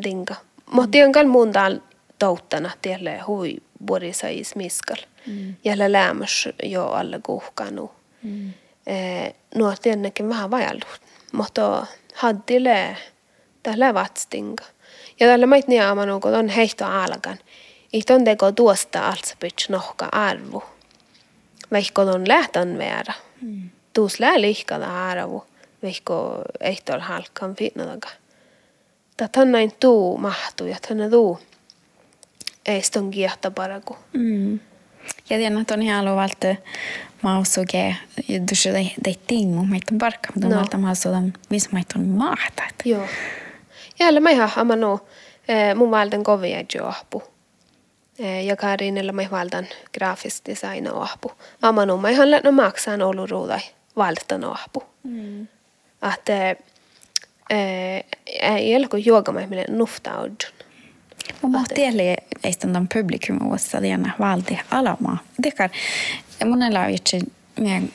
dinga. 0.04 0.34
Mutta 0.72 0.98
mm. 1.06 1.12
kal 1.12 1.26
muun 1.26 1.52
tal 1.52 1.78
touttana 2.18 2.70
tielle 2.82 3.18
hui 3.18 3.56
puori 3.86 4.12
sais 4.12 4.56
miskal. 4.56 4.96
Mm. 5.26 5.54
Ja 5.64 5.92
lämmäs 5.92 6.48
jo 6.62 6.86
alle 6.86 7.20
kuhkanu. 7.22 7.90
Mm. 8.22 8.52
Eh, 8.86 9.34
nuo 9.54 9.74
tiennekin 9.82 10.28
vähän 10.28 10.50
vajallut. 10.50 11.00
Mutta 11.32 11.86
haddile 12.14 12.96
tällä 13.62 13.94
vatstinga. 13.94 14.64
Ja 15.20 15.26
tällä 15.26 15.46
mait 15.46 15.68
niamanu, 15.68 16.20
kun 16.20 16.34
on 16.34 16.48
heihto 16.48 16.84
alkan. 16.84 17.38
Ihton 17.92 18.24
teko 18.24 18.52
tuosta 18.52 19.08
altsapits 19.08 19.68
nohka 19.68 20.08
arvu. 20.12 20.62
Vaikka 21.72 22.02
on 22.02 22.28
lähtön 22.28 22.78
väärä. 22.78 23.14
Mm. 23.42 23.70
Tuus 23.92 24.20
lää 24.20 24.40
lihkada 24.40 25.08
arvu. 25.08 25.44
Vaikka 25.82 26.42
ehtol 26.60 27.00
halkan 27.00 27.56
fitnadaga. 27.56 28.08
Tätä 29.16 29.44
näin 29.44 29.72
tuu 29.80 30.18
mahtuu 30.18 30.66
ja 30.66 30.76
tänne 30.88 31.10
tuu. 31.10 31.38
Ei 32.66 32.82
ston 32.82 33.10
kiehtä 33.10 33.50
paraku. 33.50 33.96
Mm. 34.12 34.60
Ja 35.30 35.36
tiedän, 35.36 35.60
että 35.60 35.74
on 35.74 35.82
ihan 35.82 36.04
luvalta 36.04 36.56
mausuke, 37.22 37.96
dusse 38.50 38.72
dei, 38.72 38.92
dei 39.04 39.18
tingu, 39.26 39.64
meitä 39.64 39.86
on 39.92 39.98
parkka, 39.98 40.28
mutta 40.34 40.48
no. 40.48 40.56
malta 40.56 40.78
mausudan, 40.78 41.32
missä 41.50 41.70
meitä 41.72 41.98
on 41.98 42.04
mahtat. 42.04 42.74
Joo. 42.84 43.06
Jälleen 44.00 44.22
mä 44.22 44.30
ihan 44.30 44.50
amanu, 44.56 45.00
mun 45.74 45.90
valten 45.90 46.24
kovia 46.24 46.64
johpu. 46.74 47.22
Eh, 48.18 48.44
ja 48.44 48.56
Karinilla 48.56 49.12
mä 49.12 49.22
valtan 49.30 49.66
graafis 49.94 50.42
design 50.46 50.92
ohpu. 50.92 51.32
Amanu 51.62 51.96
mä 51.96 52.10
ihan 52.10 52.30
lähtö 52.30 52.52
maksan 52.52 53.02
ollut 53.02 53.30
ruudai 53.30 53.60
valtan 53.96 54.44
ohpu. 54.44 54.82
Mm. 55.02 55.48
Että 56.14 56.56
ei 58.42 58.76
ole 58.76 58.88
kuin 58.88 59.06
juoga 59.06 59.32
mä 59.32 59.46
mille 59.46 59.64
nuftaudun. 59.68 60.36
Mä 61.48 61.62
tiedän, 61.74 62.00
että 62.00 62.29
on 62.76 62.88
publikum 62.94 63.46
uudessa 63.46 63.82
diana 63.82 64.12
valti 64.18 64.58
alamaa. 64.70 65.18
Tekar, 65.42 65.70
monella 66.44 66.80
on 66.80 66.90
itse 66.90 67.18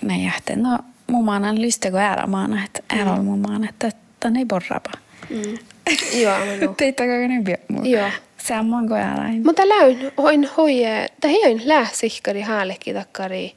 näin 0.01 0.23
jähteen. 0.23 0.63
No, 0.63 0.79
mun 1.07 1.25
maanan 1.25 1.61
lystego 1.61 1.97
äärämaana, 1.97 2.65
että 2.65 2.83
äärällä 2.89 3.23
mun 3.23 3.39
maana, 3.39 3.69
että 3.69 3.91
tämän 4.19 4.37
ei 4.37 4.45
borrapa. 4.45 4.91
Mm. 5.29 5.57
Joo, 6.21 6.37
Teittäkö 6.77 7.27
ne 7.27 7.41
pian? 7.43 7.85
Joo. 7.89 8.09
Samoin 8.37 8.87
kuin 8.87 9.01
alain. 9.01 9.45
Mutta 9.45 9.69
läyn 9.69 10.11
hoin 10.17 10.49
hoie, 10.57 11.07
tai 11.21 11.33
hoin 11.43 11.61
lähsikkari 11.65 12.41
haalekki 12.41 12.93
takkari, 12.93 13.55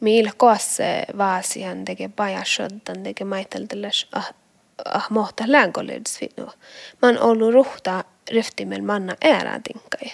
millä 0.00 0.30
koasse 0.36 1.04
vaasihan 1.18 1.84
teke 1.84 2.08
pajasoddan 2.08 3.02
teke 3.02 3.24
maitelteles 3.24 4.08
ah, 4.12 4.34
ah 4.84 5.06
mohta 5.10 5.44
läänkoledis 5.46 6.18
finua. 6.18 6.52
Mä 7.02 7.08
oon 7.08 7.18
ollut 7.18 7.54
ruhta 7.54 8.04
ryhtimel 8.30 8.82
manna 8.82 9.16
äärätinkai. 9.24 10.12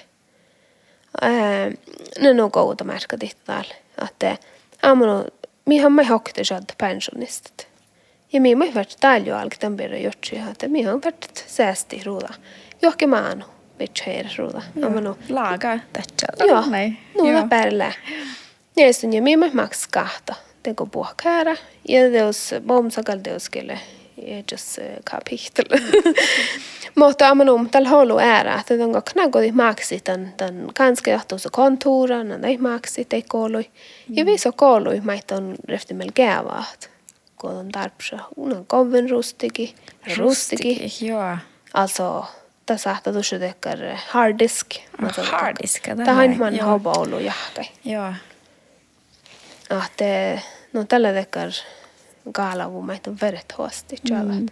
Ne 2.20 2.42
on 2.42 2.50
kouta 2.50 2.84
märkä 2.84 3.18
tihtaal, 3.18 3.64
että 4.06 4.36
aamunu 4.82 5.24
mihan 5.64 5.92
mä 5.92 6.02
hokte 6.02 6.44
sod 6.44 6.62
pensionistat. 6.78 7.66
Ja 8.32 8.40
mi 8.40 8.54
mä 8.54 8.64
varit 8.74 8.96
täällä 9.00 9.26
jo 9.26 9.36
alkitan 9.36 9.76
perä 9.76 9.98
jotsi, 9.98 10.38
että 10.50 10.68
mi 10.68 10.88
on 10.88 11.02
varit 11.04 11.44
säästi 11.46 12.02
ruuda. 12.04 12.28
Johonkin 12.82 13.08
maanu 13.08 13.44
bitcheirruuda. 13.78 14.62
No. 14.74 15.16
Laga 15.28 15.78
tätsä. 15.92 16.26
Joo, 16.38 16.64
nuuda 17.18 17.46
päällä. 17.48 17.92
Ja 18.76 18.92
sitten 18.92 19.12
ja 19.12 19.22
minä 19.22 19.50
maks 19.54 19.86
kahta. 19.86 20.34
Teko 20.62 20.86
puhkäära. 20.86 21.56
Ja 21.88 22.10
teos 22.10 22.54
bomsakal 22.66 23.18
teos 23.18 23.50
kelle. 23.50 23.78
Ja 24.28 24.42
just 24.52 24.78
kapitel. 25.10 25.64
Mutta 26.94 27.28
amanu 27.28 27.68
tal 27.70 27.84
holu 27.84 28.18
ära 28.18 28.60
että 28.60 28.84
onko 28.84 29.02
knagodi 29.12 29.52
maksi 29.52 30.00
tämän 30.00 30.34
tämän 30.36 30.66
kanske 30.74 31.10
johtuussa 31.10 31.48
kontuura, 31.52 32.24
näin 32.24 32.62
maksi 32.62 33.04
te 33.04 33.22
koului. 33.28 33.70
Ja 34.08 34.26
viso 34.26 34.52
koului 34.52 35.00
maita 35.00 35.34
on 35.34 35.54
reftimel 35.68 36.10
gäävaat. 36.14 36.90
Kun 37.36 37.50
on 37.50 37.68
tarpsa 37.68 38.18
unan 38.36 38.66
kovin 38.66 39.10
rustiki. 39.10 39.74
Rustiki, 40.18 41.06
joo. 41.06 41.36
Alltså 41.74 42.24
ofta 42.72 42.82
saattaa 42.82 43.12
tuossa 43.12 43.38
tekkar 43.38 43.78
hard 44.08 44.38
disk. 44.38 44.66
Harddisk, 45.30 45.86
ja 45.86 45.96
Tähän 45.96 46.30
tällä- 46.30 46.38
man 46.38 46.60
har 46.60 46.80
ollut 46.98 47.20
jahkai. 47.20 47.64
Joo. 47.84 48.12
Att 49.70 50.00
eh, 50.00 50.44
no 50.72 50.84
tällä 50.84 51.12
tekkar 51.12 51.50
on 53.06 53.16
veret 53.20 53.54
huosti. 53.58 53.96
Mm. 54.10 54.46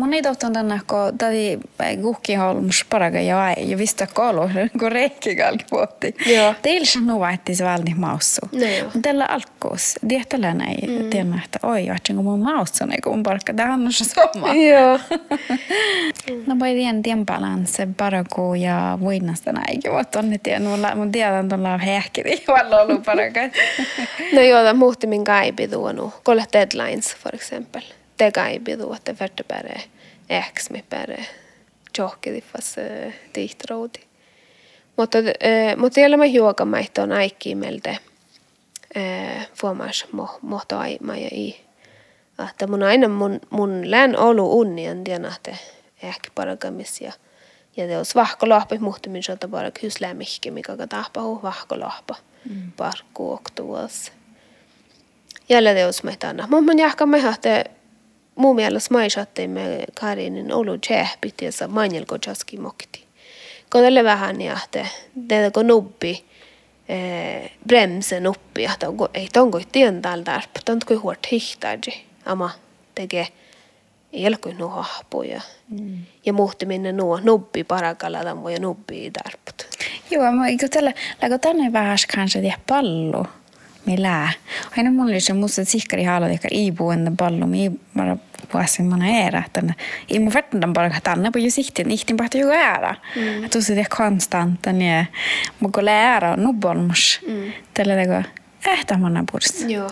Mun 0.00 0.14
ei 0.14 0.22
tohton 0.22 0.52
tänne, 0.52 0.80
kun 0.86 1.18
tadi 1.18 1.58
kuhki 2.02 2.34
holmus 2.34 2.84
paraga 2.90 3.20
ja 3.20 3.50
ei, 3.50 3.70
ja 3.70 3.78
vista 3.78 4.06
kolu, 4.06 4.50
kun 4.78 4.92
reikki 4.92 5.36
kalki 5.36 5.64
puhutti. 5.70 6.14
Teillä 6.62 6.86
se 6.86 7.00
nuva, 7.00 7.30
että 7.30 7.54
se 7.54 7.64
valni 7.64 7.94
maussu. 7.96 8.40
No 8.52 8.66
joo. 8.66 8.90
Tällä 9.02 9.26
alkuus, 9.64 9.94
tietällä 10.08 10.54
näin, 10.54 11.02
mm. 11.02 11.10
tiedän, 11.10 11.42
että 11.44 11.58
oi, 11.62 11.86
johtsin 11.86 12.16
kun 12.16 12.24
mun 12.24 12.40
maussu, 12.40 12.86
niin 12.86 13.02
kun 13.04 13.22
parkka, 13.22 13.54
tämä 13.54 13.74
on 13.74 13.92
se 13.92 14.04
sama. 14.04 14.54
Joo. 14.54 15.00
No 16.46 16.58
voi 16.58 16.74
tien 16.74 17.02
tien 17.02 17.26
balance, 17.26 17.88
paraku 17.96 18.54
ja 18.54 18.98
voinnasta 19.04 19.52
näinkin, 19.52 19.92
mutta 19.92 20.18
on 20.18 20.30
ne 20.30 20.38
tien, 20.38 20.62
mun 20.94 21.12
tiedän 21.12 21.48
tuolla 21.48 21.78
hehkiti, 21.78 22.44
valla 22.48 22.80
ollut 22.80 23.02
paraga. 23.04 23.40
No 24.32 24.40
joo, 24.40 24.64
det 24.64 24.72
muhti 24.72 25.06
min 25.12 25.22
gaibidu 25.22 25.92
nu. 25.92 26.12
Kolla 26.22 26.44
deadlines 26.52 27.16
att 28.92 29.04
det 29.04 29.20
värde 29.20 29.42
bara 29.48 29.80
X 30.54 30.70
med 30.70 30.82
bara 30.90 31.16
tjohkidi 31.92 32.40
fast 32.40 32.78
dit 33.34 33.70
roodi. 33.70 34.00
Mutta, 34.96 35.18
mutta 35.76 35.94
siellä 35.94 36.16
mä 36.16 36.24
juoka 36.24 36.64
meitä 36.64 37.02
on 37.02 37.12
aikki 37.12 37.54
meiltä 37.54 37.96
fuomas 39.54 40.06
mo, 40.12 40.38
mohto 40.42 40.78
ai 40.78 40.98
maja 41.02 41.28
i. 41.32 41.64
Että 42.50 42.66
mun 42.66 42.82
aina 42.82 43.08
mun, 43.08 43.40
mun 43.50 43.90
län 43.90 44.16
olu 44.16 44.58
unnien 44.60 45.04
tiedän, 45.04 45.32
että 45.36 45.56
ehkä 46.02 46.30
paragamis 46.34 47.00
ja 47.00 47.12
ja 47.76 47.88
det 47.88 47.96
olisi 47.98 48.14
vahkolahpa, 48.14 48.76
muhti 48.80 49.08
min 49.08 49.22
sota 49.22 49.48
bara 49.48 49.70
huslämihki, 49.82 50.50
mikä 50.50 50.76
katahpa 50.76 51.22
huu 51.22 51.42
vahkolahpa. 51.42 52.14
Mm. 52.50 52.72
Parkku 52.76 53.32
oktuus. 53.32 54.12
Jälle 55.48 55.74
det 55.74 55.84
olisi 55.84 56.04
meitä 56.04 56.28
anna. 56.28 56.46
Mun 56.50 56.64
man 56.64 56.78
jahka 56.78 57.06
me 57.06 57.20
hahte 57.20 57.64
mun 58.34 58.56
mielestä 58.56 58.94
maisatte 58.94 59.46
me 59.46 59.84
Karinin 60.00 60.52
olu 60.52 60.78
tjehpit 60.78 61.42
ja 61.42 61.52
sa 61.52 61.68
manjelko 61.68 62.16
jaski 62.26 62.56
mokti. 62.56 63.04
Kodelle 63.70 64.04
vähän 64.04 64.40
jahte, 64.40 64.88
det 65.28 65.52
ko 65.52 65.62
nubbi 65.62 66.10
eh, 66.10 66.22
bremsen 67.66 68.28
uppi, 68.28 68.64
että 68.64 68.88
onko, 68.88 69.08
ei 69.14 69.28
tonko 69.32 69.60
tien 69.72 70.02
täällä 70.02 70.24
tarp, 70.24 70.50
tonko 70.64 71.00
huort 71.02 71.26
hihtaji, 71.32 72.04
ama 72.26 72.50
tekee 72.94 73.26
ilkui 74.12 74.54
nuo 74.54 74.68
hahpuja. 74.68 75.40
Mm. 75.68 75.98
Ja 76.26 76.32
muhti 76.32 76.66
minne 76.66 76.92
nuo 76.92 77.20
nubbi 77.20 77.64
parakalla 77.64 78.24
tammo 78.24 78.48
ja 78.48 78.58
nubbi 78.60 79.10
tarput. 79.10 79.78
Joo, 80.10 80.32
mä 80.32 80.46
eikö 80.46 80.68
tällä, 80.68 80.92
läkö 81.22 81.38
tänne 81.38 81.72
vähän 81.72 81.98
kanssa 82.14 82.38
tiedä 82.38 82.58
pallo, 82.68 83.26
millä. 83.86 84.28
Aina 84.76 84.90
mulla 84.90 85.10
oli 85.10 85.20
se 85.20 85.32
musta 85.32 85.64
sikkari 85.64 86.04
haalo, 86.04 86.28
joka 86.28 86.48
iipu 86.52 86.90
ennen 86.90 87.16
pallo, 87.16 87.46
mi 87.46 87.72
bara 87.96 88.16
vuosin 88.54 88.86
mana 88.86 89.06
era, 89.06 89.42
että 89.46 89.62
ei 90.10 90.18
mun 90.18 90.32
verran 90.34 90.72
bara 90.72 91.00
tänne 91.02 91.30
på 91.30 91.38
just 91.38 91.58
ihtin, 91.58 91.90
ihtin 91.90 92.16
bara 92.16 92.28
ju 92.34 92.50
ära. 92.50 92.96
Att 93.44 93.52
du 93.52 93.62
ser 93.62 93.76
det 93.76 93.88
konstant, 93.88 94.66
niin 94.66 95.06
mun 95.60 95.72
kun 95.72 95.84
lära 95.84 96.36
nubbolmus, 96.36 97.20
tällä 97.74 97.96
teko, 97.96 98.22
ähtä 98.68 98.98
mana 98.98 99.24
purs. 99.32 99.64
Joo. 99.68 99.90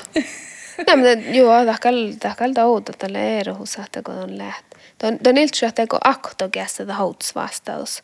Nej 0.87 0.97
men 0.97 1.35
joo, 1.35 1.65
tahkal 1.65 2.13
tahkal 2.21 2.53
touta 2.55 2.93
tälle 2.93 3.41
erohus, 3.41 3.77
että 3.77 4.03
kun 4.03 4.15
on 4.15 4.39
läht. 4.39 4.65
Ton 4.99 5.19
ton 5.19 5.39
iltsi, 5.39 5.67
että 5.67 5.87
kun 5.87 5.99
akto 6.05 6.49
kästä 6.49 6.87
ta 6.87 6.95
houts 6.95 7.35
vastaus. 7.35 8.03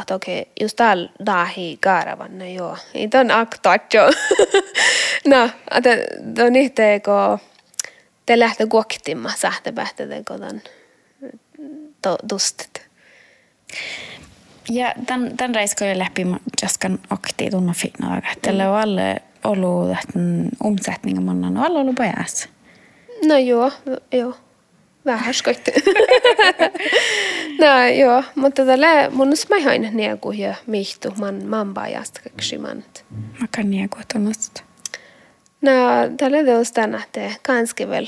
Että 0.00 0.14
okei, 0.14 0.40
okay, 0.40 0.52
just 0.60 0.76
täällä 0.76 1.10
dahi 1.26 1.78
kaaravanne, 1.80 2.52
joo. 2.52 2.76
Ei 2.94 3.08
ton 3.08 3.30
akto, 3.30 3.70
jo. 3.92 4.10
no, 5.36 5.50
että 5.70 5.90
ton 6.34 6.56
ihte, 6.56 7.00
kun 7.04 7.38
te 8.26 8.38
lähtee 8.38 8.66
kuoktimma 8.66 9.30
ton 10.24 10.60
to, 12.02 12.18
tustit. 12.28 12.88
Ja 14.70 14.94
tämän, 15.06 15.36
tämän 15.36 15.54
reiskojen 15.54 15.98
läpi 15.98 16.24
mä 16.24 16.36
jaskan 16.62 16.98
akti 17.10 17.50
tunna 17.50 17.72
fina 17.72 18.16
daga. 18.16 18.28
Tällä 18.42 18.70
on 18.70 18.76
alle 18.76 19.22
ollut 19.44 19.96
tämän 20.12 20.48
omsättningen 20.62 21.22
man 21.22 21.44
on 21.44 21.56
alla 21.56 21.80
ollut 21.80 21.94
päässä. 21.94 22.48
No 23.26 23.38
joo, 23.38 23.72
joo. 24.12 24.36
Vähän 25.04 25.34
skoitti. 25.34 25.72
no 27.60 27.86
joo, 27.98 28.22
mutta 28.34 28.64
tällä 28.64 29.10
mun 29.10 29.32
mä 29.50 29.60
hain 29.64 29.90
niinku 29.92 30.32
ja 30.32 30.54
mihtu 30.66 31.12
man 31.18 31.46
man 31.46 31.74
bajasta 31.74 32.20
kaksimant. 32.30 33.04
Mä 33.40 33.46
kan 33.56 33.70
nia 33.70 33.88
kotonasta. 33.88 34.62
No 35.64 35.70
tällä 36.16 36.44
teos 36.44 36.72
tänä 36.72 37.02
te 37.12 37.36
ganska 37.44 37.88
väl 37.88 38.06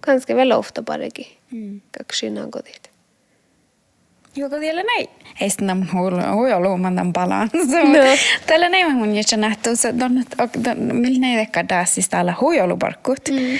ganska 0.00 0.36
väl 0.36 0.52
ofta 0.52 0.82
parakin. 0.82 1.26
Mm. 1.50 1.80
Kaksina 1.98 2.46
kodit. 2.50 2.90
Joka 4.36 4.60
vielä 4.60 4.82
näin. 4.82 5.08
Ei 5.40 5.50
sitä 5.50 5.74
mun 5.74 5.88
huijolu 6.34 6.76
man 6.76 6.96
tämän 6.96 7.12
palaan. 7.12 7.50
No. 7.54 7.98
Tällä 8.46 8.68
näin 8.68 8.92
mun 8.92 9.14
jättä 9.14 9.36
nähty. 9.36 9.76
Se 9.76 9.88
on, 9.88 10.24
millä 10.92 11.20
näin 11.20 11.38
ehkä 11.38 11.64
tässä 11.64 12.00
täällä 12.10 12.34
huijoluparkut. 12.40 13.20
Mm. 13.30 13.58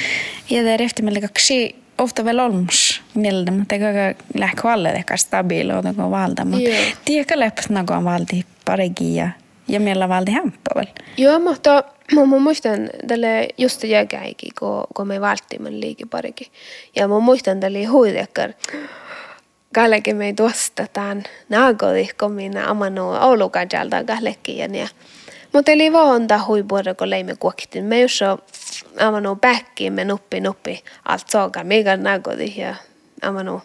Ja 0.51 0.65
därefter 0.65 1.05
meillä 1.05 1.21
kaksi 1.21 1.77
ofta 1.99 2.25
väl 2.25 2.39
olms 2.39 3.03
mieltä, 3.15 3.53
mutta 3.53 3.75
eikä 3.75 4.15
lähkö 4.35 4.69
alle 4.69 4.91
ehkä 4.91 5.17
stabiili 5.17 5.73
och 5.73 5.85
någon 5.85 6.11
valda. 6.11 6.45
Mutta 6.45 6.71
tiedätkö 7.05 7.39
läpäs 7.39 7.69
någon 7.69 8.05
valdi 8.05 8.45
paregi 8.65 9.15
ja 9.15 9.29
ja 9.69 9.81
meillä 9.81 10.09
valdi 10.09 10.31
hämpä 10.31 10.71
väl. 10.75 10.87
Joo, 11.17 11.39
mutta 11.39 11.85
mä, 12.15 12.27
mä 12.27 12.39
muistan 12.39 12.91
tälle 13.09 13.49
just 13.59 13.85
jäkäikin, 13.85 14.53
kun, 14.59 14.85
kun 14.97 15.09
me 15.09 15.21
valttimme 15.21 15.71
liiki 15.71 16.07
parikin. 16.07 16.47
Ja 16.97 17.09
mä 17.09 17.19
muistan 17.19 17.61
tälle 17.61 17.85
huidekkar. 17.85 18.53
Kallekin 19.75 20.17
me 20.17 20.35
kun 22.21 22.33
minä 22.33 22.71
amanu 22.71 23.11
Oulukajalta 23.11 24.05
kallekin 24.05 24.59
ja 24.59 24.69
niin. 24.69 24.89
Mutta 25.53 25.73
vaan 25.93 26.27
tämä 26.27 26.45
huipuolella, 26.47 26.95
kun 26.95 27.11
leimme 27.11 27.37
kuokittiin. 27.37 27.85
Me 27.85 28.01
jos 28.01 28.23
on 28.23 28.39
amanu 28.99 29.37
päkkiin, 29.37 29.93
me 29.93 30.05
nuppi 30.05 30.41
nuppi 30.41 30.85
allt 31.05 31.29
saakka, 31.29 31.65
mikä 31.65 31.97
naagodi 31.97 32.55
ja 32.57 32.75
amanu. 33.23 33.63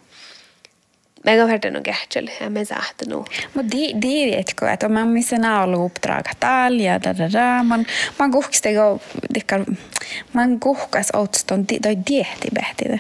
Mega 1.24 1.48
verran 1.48 1.76
on 1.76 1.84
kähtsel, 1.84 2.28
ja 2.42 2.50
me 2.50 2.66
saatte 2.66 3.06
nu. 3.08 3.24
Mutta 3.54 3.78
det, 3.78 3.92
det 4.02 4.08
är 4.08 4.44
det 4.62 4.74
att 4.74 4.84
om 4.84 4.94
man 4.94 5.14
missar 5.14 5.46
alla 5.46 5.78
uppdrag 5.78 6.40
tal 6.40 6.82
ja 6.82 7.00
da 7.00 7.14
da 7.14 7.28
da 7.28 7.64
man 7.64 7.86
man 8.20 8.32
kuhkas 8.32 8.62
tego 8.62 9.00
dikkar 9.30 9.66
man 10.32 10.60
kuhkas 10.60 11.12
outston 11.14 11.66
di 11.66 11.80
doi 11.84 11.96
diehti 11.96 12.50
behti 12.52 12.90
det. 12.90 13.00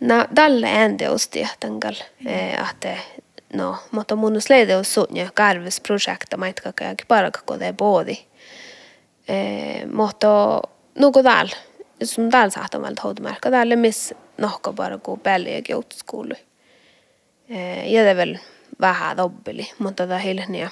No, 0.00 0.26
tälle 0.34 0.66
enteosti 0.66 1.48
tankal, 1.60 1.94
että 2.70 2.96
no, 3.52 3.76
mutta 3.90 4.16
mun 4.16 4.40
sleide 4.40 4.76
on 4.76 4.84
sunja 4.84 5.30
karvesprojekta, 5.34 6.36
mä 6.36 6.48
etkä 6.48 6.72
kaikki 6.72 7.04
det 7.58 7.72
både. 7.72 8.16
Eh, 9.28 9.86
mutta 9.92 10.62
nuko 10.98 11.22
tääl, 11.22 11.48
som 12.04 12.30
tääl 12.30 12.50
saattaa 12.50 12.82
valta 12.82 13.02
hoitomarkka, 13.02 13.50
täällä 13.50 13.76
miss 13.76 14.14
nohka 14.38 14.72
bara 14.72 14.98
kun 14.98 15.20
peli 15.20 15.54
ja 15.54 15.62
Eh, 17.48 18.16
väl 18.16 18.38
vähän 18.80 19.16
dobbeli, 19.16 19.70
mutta 19.78 20.06
tämä 20.06 20.18
hilnia 20.18 20.70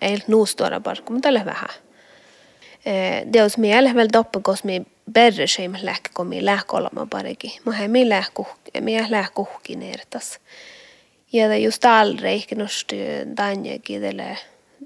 ei 0.00 0.18
nuustora 0.26 0.80
parkku, 0.80 1.12
mutta 1.12 1.26
tälle 1.26 1.44
vähän. 1.44 1.68
Eh, 2.84 3.32
det 3.32 3.42
olisi 3.42 3.60
miele 3.60 3.94
väl 3.94 4.08
doppe, 4.12 4.40
koska 4.42 4.66
mi 4.66 4.82
berre 5.12 5.46
seim 5.46 5.74
lähk, 5.82 6.10
kun 6.14 6.26
mi 6.26 6.44
lähk 6.44 6.74
olema 6.74 7.06
paregi. 7.10 7.60
Mä 7.64 7.72
hei 7.72 7.88
mi 7.88 8.08
lähk 8.08 8.34
kuhki, 8.34 8.80
mi 8.80 9.10
lähk 9.10 9.34
kuhki. 9.34 9.78
Ja 11.32 11.48
det 11.48 11.58
just 11.58 11.84
aldrig 11.84 12.42
ikke 12.42 12.54
nosti 12.54 12.96
danje 13.36 13.78
kidele 13.78 14.38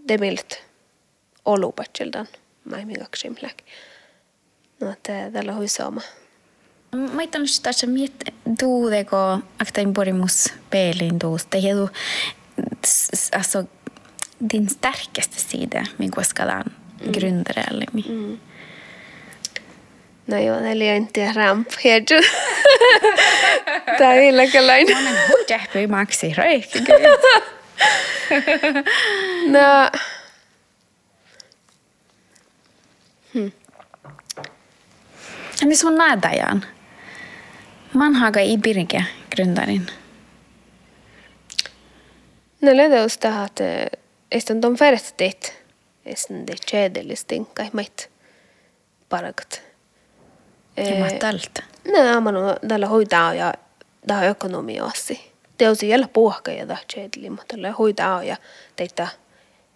demilt 0.08 0.62
olupatseldan. 1.44 2.28
Mä 2.64 2.78
ei 2.78 2.84
mikak 2.84 3.16
seim 3.16 3.36
lähk. 3.42 3.58
No, 4.80 4.90
että 4.90 5.30
tällä 5.32 5.52
hui 5.52 5.68
tannu 7.30 7.46
sitä, 7.46 7.70
miet 7.86 8.12
tuu 8.58 8.90
tego 8.90 9.40
aktain 9.62 9.92
porimus 9.92 10.52
pelin 10.70 11.18
tuusta. 11.18 11.56
Ja 11.56 11.76
du, 11.76 11.88
alltså 13.36 13.64
din 14.50 14.68
starkaste 14.68 15.40
sida, 15.40 15.84
min 15.98 16.10
kuskalan 16.10 16.64
mm. 17.00 17.12
grundare 17.12 17.64
eller 17.70 17.86
mi. 17.92 18.04
Mm. 18.08 18.38
No 20.26 20.38
joo, 20.38 20.58
eli 20.58 20.88
en 20.88 21.06
tiedä 21.06 21.32
ramp. 21.32 21.68
Tää 23.98 24.14
ei 24.14 24.28
illäkäläinen. 24.32 25.04
Mä 25.04 25.10
olen 25.10 25.22
huijahpy 25.28 25.86
maksi, 25.86 26.34
reikki 26.34 26.78
No, 29.46 29.90
Niin 35.64 35.76
sun 35.76 35.94
nädajan. 35.94 36.64
Man 37.96 38.14
haga 38.14 38.40
i 38.40 38.58
Birge, 38.58 39.04
grundaren. 39.30 39.86
No 42.60 42.76
ledeus 42.76 43.18
tahat, 43.18 43.60
estan 44.30 44.60
ton 44.60 44.76
färttit, 44.76 45.52
estan 46.06 46.46
det 46.46 46.60
tjädelistin, 46.66 47.46
kai 47.46 47.70
mait 47.72 48.10
parakat. 49.08 49.62
Ja 50.76 50.98
mä 50.98 51.10
tältä. 51.18 51.62
No, 51.86 52.20
mä 52.20 52.32
no, 52.32 52.56
tällä 52.68 52.86
hoitaa 52.86 53.34
ja 53.34 53.54
tämä 54.06 54.24
ekonomiassi. 54.24 55.32
Teosi 55.58 55.88
jällä 55.88 56.08
puhka 56.08 56.50
ja 56.50 56.66
tämä 56.66 56.78
tjädeli, 56.94 57.30
mutta 57.30 57.44
tällä 57.48 57.72
hoitaa 57.72 58.22
ja 58.22 58.36
teitä, 58.76 59.08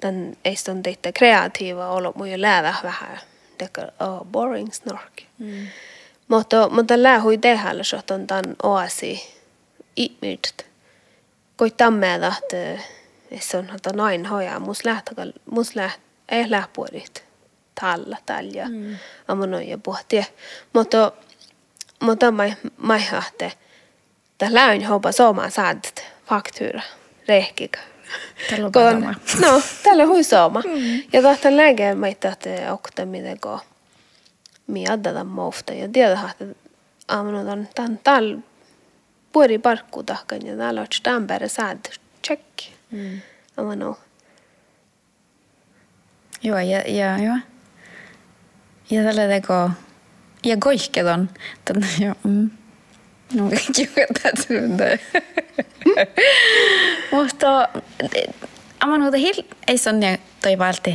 tämän 0.00 0.36
estan 0.44 0.82
teitä 0.82 1.12
kreatiiva 1.12 1.90
olo, 1.90 2.12
mun 2.16 2.28
läävä 2.36 2.74
vähän, 2.82 3.18
teka, 3.58 3.82
oh, 4.00 4.26
boring 4.26 4.72
snork. 4.72 5.22
Mm. 5.38 5.66
Mutta, 6.30 6.68
mutta 6.68 7.02
lää 7.02 7.20
hui 7.20 7.38
tehdä, 7.38 7.70
että 7.98 8.14
on 8.14 8.26
tämän 8.26 8.56
oasi 8.62 9.36
ihmiset 9.96 10.66
koittaa 11.56 11.90
meitä, 11.90 12.32
että 12.42 12.82
se 13.40 13.56
on 13.56 13.70
että 13.76 13.92
nain 13.92 14.26
hoja, 14.26 14.60
mus 14.60 14.84
lähtäkal, 14.84 15.32
mus 15.50 15.76
läht, 15.76 16.00
ei 16.28 16.50
lähpuolit 16.50 17.24
talla 17.80 18.16
tällä 18.26 18.68
mm. 18.68 18.96
ammonoin 19.28 19.68
ja 19.68 19.78
pohtia. 19.78 20.24
Mutta, 20.72 21.12
mutta 22.00 22.30
mä, 22.30 22.44
mä 22.76 22.98
hahte, 22.98 23.52
että 24.32 24.46
läyn 24.50 24.86
hopa 24.86 25.12
sooma 25.12 25.50
saadet 25.50 26.04
faktuura, 26.26 26.80
rehkika. 27.28 27.80
Kun, 28.50 29.16
no, 29.40 29.62
tällä 29.82 30.06
hui 30.06 30.24
sooma. 30.24 30.62
Mm. 30.66 31.02
Ja 31.12 31.22
tahtan 31.22 31.56
lääkeä 31.56 31.94
meitä, 31.94 32.28
että 32.28 32.72
okta 32.72 33.06
miten 33.06 33.40
ko 34.70 34.72
mi 34.72 34.86
addada 34.86 35.24
mofta 35.24 35.72
ja 35.72 35.88
tiedä, 35.88 36.20
että 36.30 36.44
ammonoin 37.08 37.68
tämän 37.74 37.98
tal 38.04 38.38
puori 39.32 39.58
parkku 39.58 40.02
tahkan 40.02 40.46
ja 40.46 40.56
täällä 40.56 40.80
on 40.80 40.86
stampere 40.94 41.48
saad 41.48 41.78
check. 42.24 42.42
Mm. 42.90 43.20
Ammonoin. 43.56 43.96
Joo, 46.42 46.58
ja, 46.58 46.82
ja, 46.86 47.18
joo. 47.18 47.36
Ja 48.90 49.02
tällä 49.02 49.28
teko, 49.28 49.70
ja 50.44 50.56
koihketon, 50.56 51.28
tänne 51.64 51.86
jo, 51.98 52.14
mm. 52.24 52.50
No, 53.34 53.50
suuntaan. 54.46 54.98
Mutta 57.12 57.68
amanu 58.80 59.12
hil 59.12 59.42
ei 59.68 59.78
sonne 59.78 60.20
toi 60.42 60.58
valti 60.58 60.94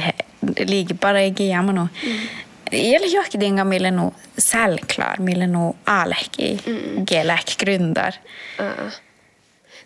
liigi 0.68 0.94
paregi 0.94 1.54
amanu. 1.54 1.88
Mm. 2.04 2.45
Dinga 3.40 3.64
mille 3.64 3.92
nu 3.92 4.14
självklar, 4.40 5.20
mille 5.20 5.48
nu 5.48 5.76
alehki 5.86 6.60
mm. 6.66 7.06
gelek 7.06 7.58
grundar. 7.60 8.14
Uh. 8.60 8.92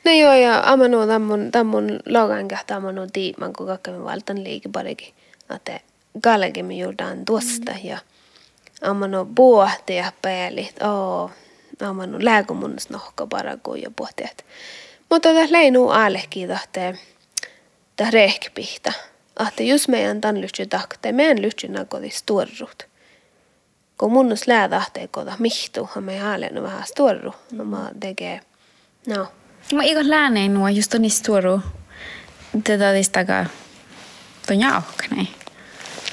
No 0.06 0.12
joo, 0.12 0.34
ja 0.34 0.62
amanu 0.66 1.08
tammun, 1.08 1.52
tammun 1.52 2.00
logan 2.06 2.48
kahta 2.48 2.76
amanu 2.76 3.08
tiiman, 3.14 3.54
kun 3.54 3.68
kakkamme 3.68 4.04
valtan 4.04 4.44
liigi 4.44 4.70
paregi. 4.70 5.14
Että 5.56 5.80
galegi 6.24 6.64
me 6.64 6.74
juurdan 6.74 7.26
tuosta 7.26 7.72
mm. 7.72 7.80
ja 7.84 7.98
amanu 8.82 9.26
puhti 9.36 9.96
ja 9.96 10.12
pelit. 10.22 10.76
Oh, 10.84 11.32
amanu 11.82 12.18
lääkomunnus 12.22 12.90
nohka 12.90 13.28
paragu 13.28 13.76
ja 13.76 13.92
puhti. 13.96 14.24
Mutta 15.10 15.34
tässä 15.34 15.52
leinu 15.52 15.90
alehki 15.90 16.48
tahte, 16.48 16.98
tämä 17.96 18.12
rehkpihta. 18.12 18.94
Että 19.48 19.64
jos 19.64 19.88
meidän 19.88 20.22
tämän 20.22 20.42
lyhtsy 20.42 20.66
tahte, 20.66 21.12
meidän 21.12 21.42
lyhtsy 21.42 21.68
nakodi 21.68 22.10
sturrut. 22.10 22.88
Kun 23.98 24.12
munnus 24.12 24.48
lää 24.48 24.70
tahte 24.70 25.08
koda 25.08 25.34
mihtu, 25.40 25.90
ha 25.92 26.02
me 26.02 26.18
haalen 26.18 26.64
vähän 26.64 26.88
sturru. 26.88 27.34
Mm. 27.52 27.68
Mä 27.68 27.92
tekee, 28.00 28.42
no. 29.08 29.28
Mä 29.74 29.84
ikon 29.84 30.10
lääneen 30.10 30.54
nuo 30.54 30.68
just 30.68 30.94
on 30.94 31.10
sturru. 31.10 31.62
Tätä 32.64 32.94
listakaa 32.94 33.46
ton. 34.48 34.58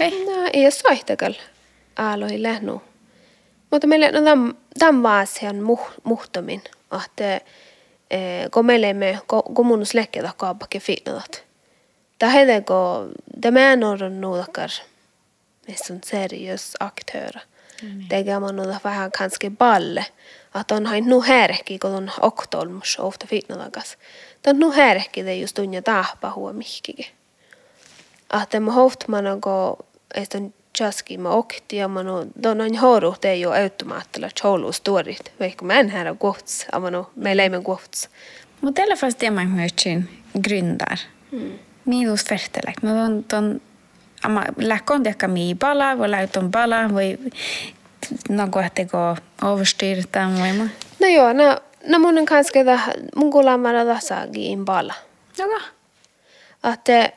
Ei? 0.00 0.24
No, 0.24 0.50
ei 0.52 0.62
ole 0.62 0.70
soihtakal. 0.70 1.34
Aaloi 1.96 2.42
lähnu. 2.42 2.82
Mutta 3.70 3.86
meillä 3.86 4.10
no 4.10 4.22
tämän, 4.22 4.54
tämän 4.78 5.02
vaasian 5.02 5.56
muh, 5.56 5.90
muhtomin. 6.04 6.62
Että 7.04 7.40
kun 8.50 8.66
meillä 8.66 8.86
emme, 8.86 9.18
kun 9.54 9.66
mun 9.66 9.86
släkketä 9.86 10.30
kaapake 10.36 10.80
fiilatat. 10.80 11.45
Det 12.18 12.64
går, 12.66 13.08
det 13.24 13.48
är 13.48 13.76
några 13.76 14.08
nådakar 14.08 14.72
med 15.66 15.78
sån 15.78 16.02
seriös 16.02 16.76
aktörer. 16.80 17.42
Mm. 17.82 18.08
Det 18.08 18.16
är 18.16 18.40
man 18.40 18.56
nog 18.56 18.74
vähän 18.82 19.10
kanske 19.10 19.50
balle. 19.50 20.06
Att 20.52 20.72
on 20.72 20.86
hain 20.86 21.04
nu 21.04 21.20
härki, 21.20 21.78
kun 21.78 21.94
on 21.94 22.10
oktolmus 22.20 22.98
ofta 22.98 23.26
fiilatas. 23.26 23.96
Det 24.40 24.50
on 24.50 24.58
nu 24.58 24.70
härki 24.72 25.22
det 25.22 25.34
just 25.34 25.58
unja 25.58 25.82
tahpa 25.82 26.28
huo 26.28 26.52
mihkike. 26.52 27.06
Att 28.28 28.52
man 28.52 28.74
hoft 28.74 29.08
man 29.08 29.40
go 29.40 29.76
eston 30.14 30.52
jaski 30.78 31.18
ma 31.18 31.32
okti 31.32 31.76
ja 31.76 31.88
man 31.88 32.32
don 32.34 32.60
on 32.60 32.76
horu 32.76 33.14
te 33.14 33.34
jo 33.34 33.50
automaattilla 33.50 34.30
cholu 34.30 34.72
storit. 34.72 35.32
Vaikka 35.38 35.64
mä 35.64 35.80
en 35.80 35.90
här 35.90 36.14
gots, 36.14 36.66
amano 36.72 37.06
me 37.14 37.34
leimen 37.34 37.62
gots. 37.62 38.08
Mutta 38.60 38.82
tällä 38.82 38.96
fast 38.96 39.18
det 39.18 39.30
man 39.30 39.46
hörtsin 39.46 40.08
grundar. 40.32 41.00
Mm. 41.32 41.58
Miinus 41.86 42.24
vertelek. 42.30 42.82
No 42.82 42.94
ton 42.94 43.24
ton 43.24 43.60
ama 44.22 44.44
läkkon 44.56 45.02
tekka 45.02 45.28
mi 45.28 45.54
pala, 45.54 45.98
voi 45.98 46.10
läytön 46.10 46.50
pala, 46.50 46.88
voi 46.92 47.18
no 48.28 48.48
kohteko 48.50 49.16
overstyrta 49.42 50.20
vai 50.40 50.52
ma. 50.52 50.64
No 51.00 51.06
joo, 51.06 51.32
no 51.32 51.56
no 51.86 51.98
mun 51.98 52.18
on 52.18 52.26
kanske 52.26 52.64
da 52.64 52.78
mun 53.16 53.30
kuulemma 53.30 53.68
tässä 53.86 54.28
in 54.34 54.64
pala. 54.64 54.94
Joka. 55.38 55.64
Että 56.72 57.12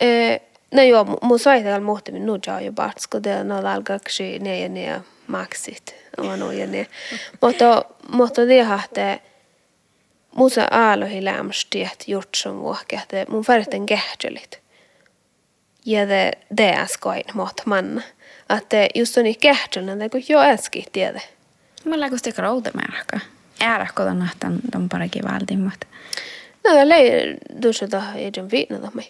eh, 0.00 0.40
No 0.74 0.82
joo, 0.82 1.18
mun 1.22 1.38
soitella 1.38 1.80
muhtimin 1.80 2.26
nu 2.26 2.38
jaa 2.46 2.60
jo 2.60 2.72
batsko 2.72 3.22
det 3.22 3.44
no 3.44 3.56
algaksi 3.56 4.38
ne 4.38 4.60
ja 4.60 4.68
ne 4.68 5.00
maksit. 5.26 5.94
Oma 6.18 6.36
no 6.36 6.52
ja 6.52 6.66
ne. 6.66 6.86
Mutta 7.42 7.84
mutta 8.12 8.42
hahte 8.64 9.22
musa 10.36 10.68
aalohi 10.70 11.24
lämsti 11.24 11.82
että 11.82 12.04
jutsun 12.06 12.60
vuokki 12.60 12.96
että 12.96 13.26
mun 13.28 13.44
färten 13.44 13.86
kähtjölit. 13.86 14.64
Ja 15.86 16.06
det 16.56 16.74
är 16.74 16.86
skoin 16.86 17.24
mot 17.34 17.66
man. 17.66 18.02
Että 18.58 18.88
just 18.94 19.18
on 19.18 19.24
kähtjölna 19.40 19.98
det 19.98 20.08
kun 20.08 20.22
jo 20.28 20.40
äski 20.40 20.84
tiedä. 20.92 21.20
Mä 21.84 22.00
läkö 22.00 22.18
sitä 22.18 22.42
routa 22.42 22.70
märkä. 22.74 23.20
Ääräkko 23.60 24.04
ton 24.04 24.18
nahtan 24.18 24.58
ton 24.72 24.88
parakin 24.88 25.24
valtimmat. 25.32 25.80
No 26.64 26.74
det 26.74 26.88
lei 26.88 27.36
duschata 27.62 28.02
ei 28.16 28.30
den 28.34 28.50
viitna 28.50 28.90
mig. 28.94 29.06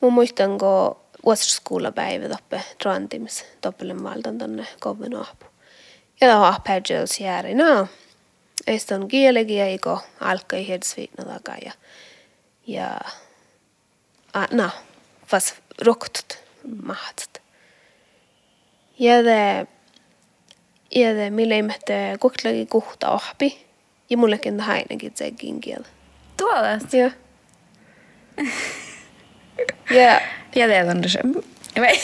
Mun 0.00 0.12
muistan 0.12 0.58
kun 0.58 0.96
vuosiskoulapäivät 1.24 2.32
oppe 2.32 2.62
Trantims 2.82 3.44
toppelen 3.60 4.02
maltan 4.02 4.38
tonne 4.38 4.66
kovin 4.80 5.16
apu. 5.16 5.46
Ja 6.20 6.28
tämä 6.28 6.46
ahpädjels 6.46 7.20
jääri. 7.20 7.54
No, 7.54 7.88
eistä 8.66 8.94
on 8.94 9.08
kielegiä, 9.08 9.66
iko 9.66 10.00
alkai 10.20 10.68
hedsviitna 10.68 11.24
takaa 11.24 11.56
ja, 11.64 11.72
ja 12.66 13.00
a, 14.34 14.46
no, 14.50 14.70
vas 15.32 15.54
roktut 15.84 16.38
mahtsat. 16.82 17.42
Ja 18.98 19.22
det, 19.24 19.68
ja 20.94 21.14
det, 21.14 21.30
millä 21.30 21.54
ihmette 21.54 22.16
kuklagi 22.20 22.66
kuhta 22.66 23.10
ohpi. 23.10 23.66
Ja 24.10 24.16
mullekin 24.16 24.60
hainakin 24.60 25.12
tsekin 25.12 25.60
kielä. 25.60 25.86
Tuollaista? 26.36 26.96
Joo. 26.96 27.10
Ja 29.90 30.20
Ja 30.56 30.66
det 30.68 30.90
on 30.90 31.08
se. 31.08 31.20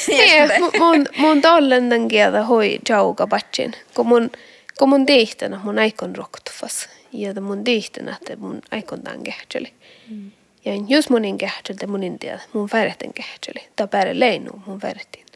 Niin, 0.08 0.50
mun, 0.78 1.06
mun 1.16 1.42
tollen 1.42 2.08
kieltä 2.08 2.42
hoi 2.42 2.78
jauka 2.88 3.26
patsin. 3.26 3.72
Kun 3.94 4.06
mun, 4.06 4.30
kun 4.78 4.88
mun 4.88 5.06
tihtänä 5.06 5.60
mun 5.64 5.78
aikon 5.78 6.16
roktufas. 6.16 6.88
Ja 7.12 7.40
mun 7.40 7.64
tihtänä, 7.64 8.18
että 8.20 8.36
mun 8.36 8.62
aikon 8.70 9.02
tämän 9.02 9.22
kehtseli. 9.22 9.72
Mm. 10.10 10.30
Ja 10.64 10.72
jos 10.88 11.10
munin 11.10 11.38
kehtseli, 11.38 11.86
munin 11.86 12.18
tiedä, 12.18 12.40
mun 12.52 12.68
färjeten 12.68 13.14
kehtseli. 13.14 13.68
Tai 13.76 13.88
päälle 13.88 14.20
leinu 14.20 14.62
mun 14.66 14.80
färjetin. 14.80 15.26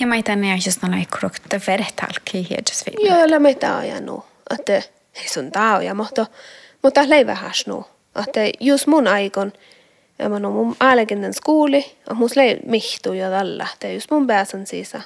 Ja 0.00 0.06
mä 0.06 0.16
itän 0.16 0.44
ei 0.44 0.58
just 0.66 0.82
noin 0.82 1.06
krokta 1.10 1.58
färjtalki 1.58 2.46
hiedjas 2.50 2.84
viime. 2.86 3.08
Joo, 3.08 3.30
la 3.30 3.38
meitä 3.38 3.76
ajanu. 3.76 4.24
Että 4.50 4.72
ei 5.14 5.28
sun 5.28 5.52
tää 5.52 5.82
ja 5.82 5.94
mutta, 5.94 6.26
mutta 6.82 7.08
leivähäs 7.08 7.66
nu. 7.66 7.84
Että 8.28 8.40
jos 8.60 8.86
mun 8.86 9.08
aikon, 9.08 9.52
ja 10.18 10.28
man 10.28 10.42
mun 10.42 10.76
älkenden 10.80 11.34
skuuli, 11.34 11.96
ja 12.08 12.14
mun 12.14 12.28
slei 12.28 12.58
mihtu 12.66 13.12
ja 13.12 13.30
tällä. 13.30 13.66
Det 13.80 13.92
just 13.92 14.10
mun 14.10 14.26
pääsen 14.26 14.66
sisä. 14.66 15.00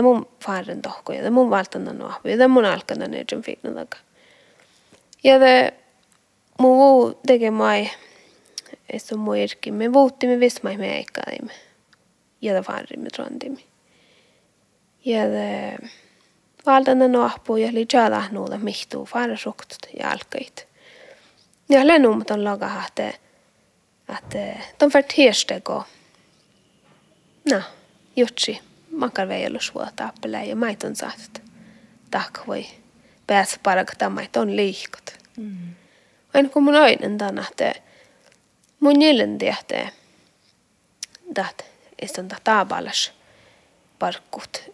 Mun 0.00 0.24
faren 0.40 0.82
tohko, 0.82 1.12
ja 1.12 1.22
det 1.22 1.30
mun 1.30 1.50
valtana 1.50 1.92
nuo, 1.92 2.12
ja 2.24 2.36
det 2.38 2.48
mun 2.48 2.64
alkana 2.64 3.06
nejen 3.06 3.42
fikna 3.42 3.74
taga. 3.74 3.98
Ja 5.24 5.38
det 5.38 5.74
mun 6.58 6.78
vuu 6.78 7.14
teke 7.26 7.50
mai, 7.50 7.90
että 8.88 9.16
mun 9.16 9.36
irki, 9.36 9.72
me 9.72 9.92
vuuttimme 9.92 10.40
vismai 10.40 10.76
me 10.76 10.96
eikkaimme. 10.96 11.52
Ja 12.40 12.54
det 12.54 12.66
farimme 12.66 13.10
trontimme. 13.10 13.60
Ja 15.04 15.26
det 15.28 15.78
valtana 16.66 17.08
nuo, 17.08 17.30
ja 17.58 17.72
li 17.72 17.86
tjada 17.86 18.24
nuuda 18.30 18.58
mihtu, 18.58 19.04
faren 19.04 19.38
suktut 19.38 19.86
ja 19.98 20.10
alkait. 20.10 20.66
Ja 21.68 21.86
lennummat 21.86 22.30
on 22.30 22.44
laga 22.44 22.66
hahte, 22.66 23.12
att 24.06 24.34
eh, 24.34 24.60
de 24.78 24.90
får 24.90 25.02
tirsdag 25.02 25.70
och 25.70 25.84
no, 28.92 28.96
jutsi 28.96 28.98
makarveilus 28.98 29.74
vuota 29.74 30.04
appelä 30.04 30.42
ja 30.42 30.56
maiton 30.56 30.96
saat 30.96 31.42
takvoi 32.10 32.66
pääs 33.26 33.58
parakta 33.62 34.10
maiton 34.10 34.56
liikot. 34.56 35.18
Mm. 35.36 35.74
Aina 36.34 36.48
kun 36.48 36.62
mun 36.62 36.76
ainen 36.76 37.18
tänä, 37.18 37.44
että 37.50 37.72
mun 38.80 38.98
nielen 38.98 39.38
tehtä, 39.38 39.88
että 41.36 41.64
istun 42.02 42.28
taabalas 42.44 43.12
parkkut. 43.98 44.70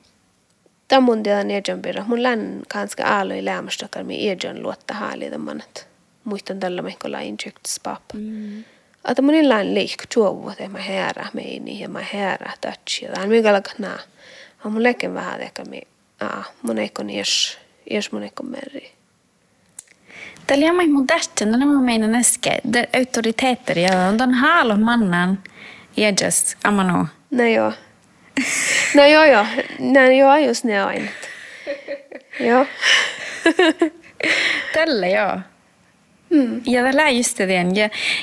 Tämä 0.88 1.00
mun 1.00 1.22
tiedän 1.22 1.50
ejon 1.50 1.82
pirra. 1.82 2.04
Mun 2.04 2.22
län 2.22 2.62
kanske 2.72 3.02
aaloi 3.02 3.44
lämmästökär 3.44 4.04
mi 4.04 4.30
ejon 4.30 4.62
luotta 4.62 4.94
haali 4.94 5.38
manat. 5.38 5.88
Muistan 6.24 6.60
tällä 6.60 6.82
mehkolla 6.82 7.20
injects 7.20 7.80
pap. 7.82 8.02
Mm. 8.14 8.64
Att 9.08 9.18
mun 9.20 9.34
illan 9.34 9.74
liik 9.74 10.06
tuovu, 10.14 10.50
että 10.50 10.68
mä 10.68 10.78
herä 10.78 11.26
meini 11.32 11.80
ja 11.80 11.88
mä 11.88 12.00
herä 12.12 12.52
touch. 12.60 13.02
Ja 13.02 13.12
tämän 13.12 13.28
mikä 13.28 13.52
lakana. 13.52 13.98
On 14.64 14.72
mun 14.72 14.82
leken 14.82 15.14
vähän 15.14 15.40
ehkä 15.40 15.64
mi. 15.64 15.82
Ah, 16.20 16.50
mun 16.62 16.78
eikon 16.78 17.10
ies, 17.10 17.58
ies 17.90 18.12
mun 18.12 18.22
eikon 18.22 18.50
meri. 18.50 18.92
Tällä 20.46 20.66
jämä 20.66 20.82
mun 20.86 21.06
tästä, 21.06 21.46
no 21.46 21.56
nämä 21.56 21.80
meidän 21.80 22.14
äsken, 22.14 22.60
autoriteetter 22.98 23.78
ja 23.78 23.90
on 24.22 24.34
haalo 24.34 24.76
mannan 24.76 25.38
edes 25.96 26.56
amano. 26.64 27.06
No 27.30 27.44
joo. 27.44 27.72
No 28.94 29.06
joo 29.06 29.24
joo, 29.24 29.46
no 29.78 30.00
joo 30.00 30.36
just 30.36 30.64
ne 30.64 30.82
ainut. 30.82 31.10
Joo. 32.40 32.66
Tällä 34.74 35.06
joo. 35.06 35.38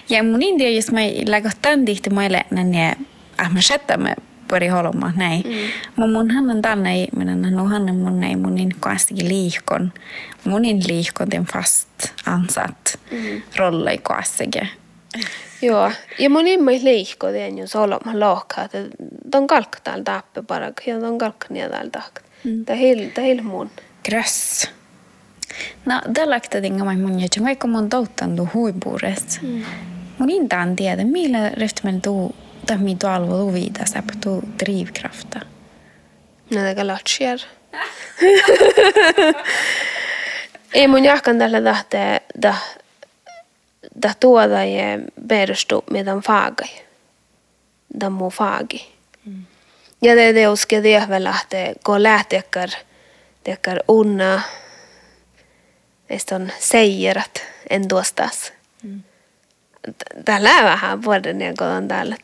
Ja 0.09 0.23
mun 0.23 0.41
india 0.41 0.69
just 0.69 0.91
mä 0.91 1.01
lägottan 1.27 1.85
dihti 1.85 2.09
maille 2.09 2.45
nänne 2.51 2.95
ah 3.37 3.51
mä 3.53 3.59
chattamme 3.59 4.15
pari 4.47 4.67
holma 4.67 5.11
näin. 5.15 5.43
Mm. 5.45 5.53
Mun 5.95 6.11
mun 6.11 6.31
hannen 6.31 6.61
tänne 6.61 7.03
ihminen, 7.03 7.41
no 7.41 7.65
hannen 7.65 7.95
mun 7.95 8.23
ei 8.23 8.35
munin 8.35 8.75
kaastikin 8.79 9.29
liikon. 9.29 9.93
Munin 10.43 10.83
liikon 10.87 11.31
den 11.31 11.45
fast 11.45 11.87
ansatt 12.25 12.95
mm. 13.11 13.41
rolle 13.55 13.97
kaastikin. 13.97 14.69
Joo, 15.61 15.91
ja 16.19 16.29
mun 16.29 16.47
imma 16.47 16.71
liikko 16.71 17.31
den 17.33 17.57
ju 17.57 17.67
solo 17.67 17.99
ma 18.05 18.19
lohka, 18.19 18.61
että 18.63 18.77
ton 19.31 19.47
kalk 19.47 19.79
täällä 19.83 20.03
tappe 20.03 20.41
parak 20.41 20.87
ja 20.87 20.99
ton 20.99 21.17
kalk 21.17 21.49
nia 21.49 21.69
täällä 21.69 21.91
tak. 21.91 22.21
Mm. 22.43 22.65
Tää 22.65 22.75
hil, 22.75 23.09
tää 23.13 23.23
hil 23.23 23.43
mun. 23.43 23.69
Gröss. 24.05 24.69
No, 25.85 26.01
tällaista 26.13 26.61
tinga 26.61 26.85
mä 26.85 26.93
mun 26.93 27.19
jätän, 27.19 27.43
vaikka 27.43 27.67
mun 27.67 27.89
touttandu 27.89 28.49
huipuures. 28.53 29.41
Mm. 29.41 29.63
Mun 30.17 30.29
intaan 30.29 30.75
tiedä, 30.75 31.03
millä 31.03 31.49
ryhtymän 31.49 32.01
tuu 32.01 32.35
tai 32.65 32.77
mi 32.77 32.95
tu 32.95 33.07
alvo 33.07 33.37
tu 33.37 33.53
vida 33.53 33.85
sa 33.85 34.03
tu 34.21 34.43
drivkrafta. 34.59 35.39
No 36.49 36.61
det 36.61 36.83
latcher. 36.83 37.39
Ei 40.73 40.87
mun 40.87 41.05
jahkan 41.05 41.37
tällä 41.37 41.61
tahte 41.61 42.21
da 42.41 42.55
da 44.03 44.13
tuoda 44.19 44.63
ja 44.63 44.99
perustu 45.27 45.83
meidän 45.91 46.21
faagai. 46.21 46.69
Da 47.99 48.09
mu 48.09 48.29
faagi. 48.29 48.93
Mm. 49.25 49.45
Ja 50.01 50.15
det 50.15 50.33
det 50.33 50.47
uske 50.47 50.81
det 50.81 51.05
väl 51.09 51.27
att 51.27 51.53
gå 51.83 51.97
lähtekar 51.97 52.69
tekar 53.43 53.81
unna 53.87 54.41
nästan 56.09 56.51
säger 56.59 57.17
att 57.17 57.41
ändå 57.71 58.03
stas. 58.03 58.53
Mm. 58.83 59.03
Tällä 60.25 60.63
vähän 60.63 61.03
vuoden 61.03 61.41
ja 61.41 61.53
kun 61.57 61.87
täällä 61.87 62.15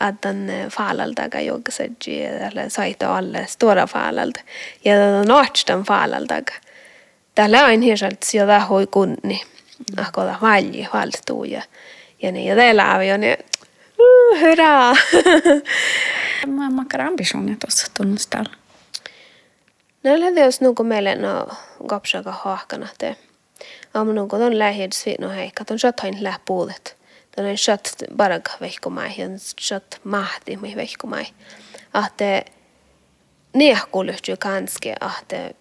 addan 0.00 0.48
faalalta 0.70 1.40
jogasaji 1.40 2.28
tällä 2.38 2.68
saita 2.68 3.16
alle 3.16 3.46
stora 3.46 3.86
faalalta 3.86 4.40
ja 4.84 4.94
noatstan 5.26 5.84
faalalta 5.84 6.34
tällä 7.34 7.64
on 7.64 7.80
hirsalt 7.80 8.22
sieltä 8.22 8.60
hoi 8.60 8.86
kunni. 8.86 9.42
Ahkoda 9.96 10.38
valji 10.42 10.88
valtuu 10.92 11.44
ja 11.44 11.62
ja 12.22 12.32
niin. 12.32 12.46
Ja 12.46 12.56
tällä 12.56 12.94
on 13.14 13.20
ne 13.20 13.38
hurraa. 14.40 14.96
Mä 16.46 16.70
makkar 16.70 17.00
ambitioner 17.00 17.56
tuossa 17.60 17.86
tunnustalla. 17.96 18.63
No 20.04 20.20
lähdetään 20.20 20.52
nuku 20.60 20.84
meille 20.84 21.14
no 21.14 21.48
kapsaka 21.88 22.32
haakana 22.32 22.88
te 22.98 23.16
aamun 23.94 24.28
kun 24.28 24.42
on 24.42 24.58
lähes 24.58 25.04
no 25.20 25.30
hei, 25.30 25.50
katon 25.50 25.78
shot 25.78 26.00
hain 26.00 26.24
lää 26.24 26.38
puolet. 26.44 26.96
Tän 27.36 27.46
on 27.46 27.58
shot 27.58 27.88
barag 28.16 28.48
vehkomai 28.60 29.10
ja 29.18 29.26
shot 29.60 30.00
mahti 30.04 30.56
mi 30.56 30.76
vehkomai. 30.76 31.24
Ahte 31.92 32.44
niehkulyhtyy 33.52 34.36
kanske 34.36 34.94
ahte 35.00 35.56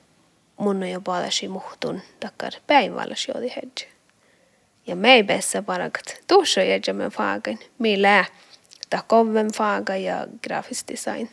mun 0.58 0.84
on 0.84 0.90
jo 0.90 1.02
palasi 1.02 1.48
muhtun 1.48 2.02
takkar 2.20 2.54
päivällä 2.68 3.16
jodi 3.28 3.50
hedge. 3.56 3.88
Ja 4.88 4.96
mei 4.96 5.24
bessa 5.24 5.62
baragat 5.62 6.22
tuossa 6.28 6.64
jäjämme 6.64 7.10
faagan, 7.10 7.60
mi 7.80 8.02
lää 8.02 8.26
ta 8.90 9.04
kovven 9.08 9.52
faaga 9.54 9.96
ja 9.96 10.28
grafisk 10.44 10.88
design. 10.88 11.30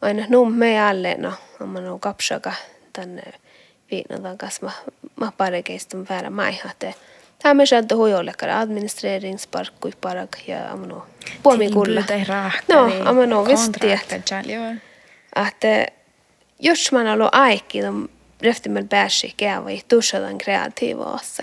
Aina 0.00 0.26
num 0.28 0.54
me 0.54 0.82
alle 0.82 1.14
no, 1.18 1.32
amma 1.60 1.80
no 1.80 1.98
kapsaka 1.98 2.52
tänne 2.92 3.22
viinadan 3.90 4.38
kanssa 4.38 4.66
mä, 4.66 4.72
mä 5.16 5.32
parekeistun 5.36 6.06
väärä 6.08 6.30
maihate. 6.30 6.94
Tämä 7.42 7.66
sieltä 7.66 7.96
huijollekara 7.96 8.60
administreringsparkkui 8.60 9.92
parak 10.00 10.36
ja 10.46 10.72
amano 10.72 11.06
puomikulla. 11.42 12.02
No, 12.68 12.92
amano 13.04 13.44
visti, 13.44 13.92
että 13.92 15.86
jos 16.60 16.92
man 16.92 17.06
alo 17.06 17.28
aiki, 17.32 17.82
de 17.82 17.92
röftimel 18.42 18.84
pääsi 18.84 19.34
käyvä 19.36 19.70
ja 19.70 19.80
tussadan 19.88 20.38
kreatiivoassa. 20.38 21.42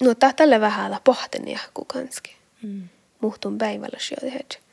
No 0.00 0.14
tälle 0.36 0.60
vähän 0.60 0.96
pohtenia 1.04 1.58
kukanski. 1.74 2.36
Mm. 2.62 2.88
Muhtun 3.20 3.58
päivällä 3.58 3.98
syödä. 3.98 4.69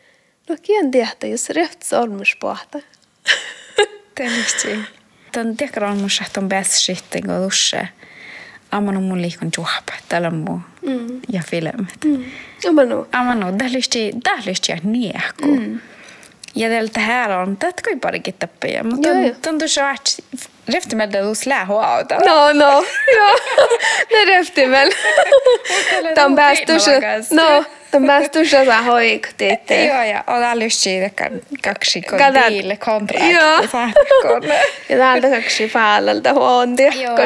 No 0.50 0.56
kien 0.62 0.92
tiedä, 0.92 1.28
jos 1.32 1.50
röft 1.50 1.84
sormus 1.84 2.36
pohta. 2.40 2.80
Tietysti. 4.16 4.80
Tämän 5.32 5.58
tiekkaan 5.58 5.98
mun 5.98 6.10
on 6.38 6.50
bäst 6.50 6.72
sitten 6.72 7.24
kun 7.24 7.46
lusse. 7.46 7.88
Amano 8.72 9.02
mun 9.02 9.22
liikon 9.22 9.50
juhpa, 9.58 9.94
täällä 10.10 10.32
muu 10.32 10.60
ja 11.32 11.42
filmit. 11.50 12.06
Mm. 12.06 12.24
Amano. 12.70 13.08
Amano, 13.12 13.52
tählisti, 13.52 14.12
tählisti 14.24 14.72
ja 14.72 14.78
niehku. 14.84 15.48
Mm. 15.60 15.80
Ja 16.56 16.70
tältä 16.70 17.00
här 17.00 17.32
on, 17.32 17.58
tätä 17.58 17.82
kai 17.82 17.96
parikin 17.96 18.34
tappia, 18.34 18.84
mutta 18.84 19.10
tuntuu 19.42 19.68
se, 19.68 19.82
että 19.82 20.46
Rehtimellä 20.74 21.22
tuossa 21.22 21.50
lähuauta. 21.50 22.16
No, 22.16 22.54
no, 22.54 22.86
joo. 23.16 23.40
Ne 24.14 24.26
rehtimellä. 24.26 24.96
Tämä 26.16 26.26
on 26.26 26.36
päästy, 26.36 26.74
no, 27.32 27.64
De 27.92 28.00
bästa 28.00 28.46
så 28.46 28.66
hoik 28.86 29.28
teette. 29.38 29.86
Joo, 29.86 30.04
ja 30.04 30.24
olen 30.28 30.62
just 30.62 30.80
siitä 30.80 31.10
kaksi 31.64 32.02
kontiille 32.02 32.78
kontraakti. 32.78 33.32
Joo. 33.32 33.62
ja 34.90 34.98
täältä 34.98 35.30
kaksi 35.42 35.68
faalalta 35.68 36.34
huontia. 36.34 36.92
Joo. 36.92 37.18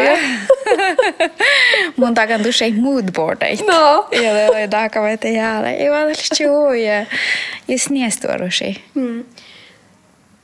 Mun 1.97 2.13
takan 2.13 2.41
tuossa 2.41 2.65
moodboardeita. 2.81 3.63
No. 3.63 4.07
Ja 4.11 4.33
det 4.33 4.47
var 4.47 4.67
takavet 4.67 5.23
jäällä. 5.23 5.71
Ei 5.71 5.89
vaan 5.89 6.01
tällaista 6.01 6.43
joo, 6.43 6.73
ja 6.73 7.05
just 7.67 7.89
niestuorusi. 7.89 8.83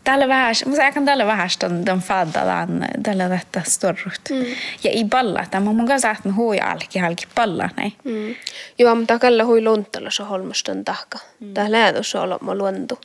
Mm 0.07 0.11
tällä 0.11 0.27
vähän, 0.27 0.55
mutta 0.65 0.83
aika 0.83 1.01
tällä 1.01 1.25
vähän 1.25 1.49
on 1.63 1.85
den 1.85 1.99
faddalan 1.99 2.85
tällä 3.03 3.29
detta 3.29 3.61
storrut. 3.65 4.21
Mm. 4.29 4.45
Ja 4.83 4.91
i 4.93 5.05
balla, 5.05 5.45
tämä 5.51 5.73
mun 5.73 5.87
kanssa 5.87 6.11
että 6.11 6.33
hui 6.33 6.59
alki 6.59 6.99
halki 6.99 7.27
balla 7.35 7.69
näin. 7.77 7.93
Mm. 8.03 8.35
Joo, 8.79 8.95
mutta 8.95 9.19
kalla 9.19 9.45
hui 9.45 9.61
luntalla 9.61 10.11
så 10.11 10.25
holmustan 10.25 10.85
tahka. 10.85 11.19
Mm. 11.39 11.53
Tää 11.53 11.71
läädus 11.71 12.15
olla 12.15 12.39
mä 12.41 12.55
luontu. 12.55 12.99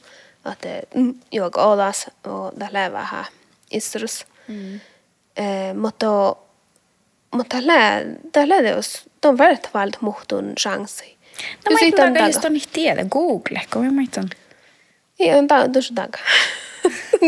Että 0.52 0.68
mm, 0.94 1.14
joka 1.32 1.62
olas 1.62 2.10
och 2.26 2.54
tää 2.58 2.68
lää 2.72 2.92
vähän 2.92 3.24
istrus. 3.70 4.26
Mm. 4.48 4.74
Eh, 5.36 5.74
mutta 5.74 6.36
mutta 7.30 7.56
lää, 7.60 8.02
tää 8.32 8.48
läädus, 8.48 9.10
on 9.24 9.38
välttämättä 9.38 9.98
muhtun 10.00 10.52
chanssi. 10.60 11.16
No 11.70 11.72
mä 11.72 11.78
en 11.82 11.92
taga 11.92 12.26
just 12.26 12.44
on 12.44 12.52
tiedä, 12.72 13.04
Google, 13.04 13.60
kun 13.72 13.84
mä 13.84 13.92
maitan. 13.92 14.30
Ei, 15.20 15.34
on 15.34 15.48
tää 15.48 15.68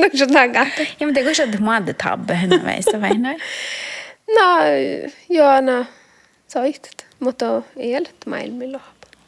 tuossa 0.01 0.27
taga. 0.27 0.59
Noin 0.59 0.71
taga. 0.73 0.91
Ja 1.01 1.07
mutta 1.07 1.21
kun 1.21 1.35
sä 1.35 1.47
maat 1.61 1.85
tabbe 2.03 2.39
väistä 2.65 3.01
vai 3.01 3.19
näin? 3.19 3.41
No, 4.35 4.59
joo, 5.31 5.61
no, 5.61 5.87
soitat, 6.49 7.07
mutta 7.21 7.63
ei 7.77 7.97
ole 7.97 8.09
maailmilla. 8.27 8.81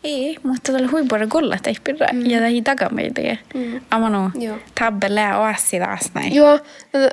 Ei, 0.05 0.37
mutta 0.43 0.73
tällä 0.73 0.89
huippuudella 0.93 1.31
kolla 1.31 1.57
teipirra 1.63 2.07
mm. 2.13 2.27
ja 2.27 2.39
tämä 2.39 2.51
taga 2.65 2.89
meitä. 2.95 3.23
Mm. 3.55 3.81
Amano, 3.91 4.31
tabbe 4.81 5.15
lää 5.15 5.41
oassi 5.41 5.79
taas 5.79 6.11
näin. 6.15 6.35
Joo, 6.35 6.59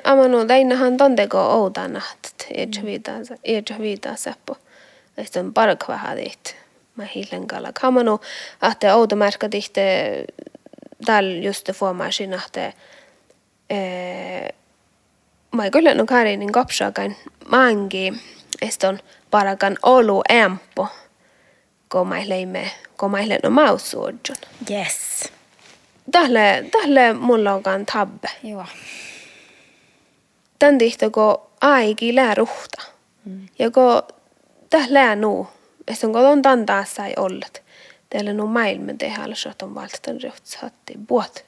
amano, 0.04 0.44
täinähän 0.44 0.96
tonteko 0.96 1.38
outana, 1.38 2.02
että 2.14 2.44
ei 2.54 2.68
viitaa, 2.84 3.14
ei 3.44 3.62
viitaa 3.80 4.16
seppo. 4.16 4.56
Sitten 5.22 5.54
parkvahadit. 5.54 6.56
Mä 6.96 7.04
hiilen 7.14 7.46
kalla 7.46 7.70
kamanu. 7.80 8.20
Ahte 8.60 8.92
outomärkä 8.92 9.48
tihte 9.48 10.24
täällä 11.04 11.38
just 11.40 11.72
formasin 11.72 12.34
ahte 12.34 12.74
mä 15.52 15.70
kyllä 15.70 15.94
no 15.94 16.06
karinin 16.06 16.52
kopsaakan 16.52 17.16
mangi 17.48 18.12
eston 18.62 18.98
parakan 19.30 19.78
olu 19.82 20.22
empo 20.28 20.88
kun 21.92 22.08
mä 22.08 22.28
leimme 22.28 22.70
kun 22.98 23.10
mä 23.10 23.18
no 23.42 23.50
mausuudjon. 23.50 24.36
Yes. 24.70 25.32
Tähle, 26.12 26.64
tähle 26.70 27.12
mulla 27.12 27.54
onkaan 27.54 27.86
tabbe. 27.86 28.28
Joo. 28.42 28.66
Tän 30.58 30.78
tihto 30.78 31.10
kun 31.10 31.38
aiki 31.60 32.14
lää 32.14 32.34
ruhta. 32.34 32.82
Mm. 33.24 33.48
Ja 33.58 33.70
kun 33.70 34.02
tähle 34.70 35.16
nuu, 35.16 35.48
eston 35.88 36.12
kun 36.12 36.26
on 36.26 36.42
tän 36.42 36.66
taas 36.66 36.94
sai 36.94 37.12
ollet. 37.16 37.62
Teillä 38.10 38.32
no 38.32 38.46
maailman 38.46 38.98
tehdä, 38.98 39.22
että 39.50 39.64
on 39.64 39.74
valtan 39.74 40.22
röhtsatti. 40.22 40.94
Buot, 41.08 41.44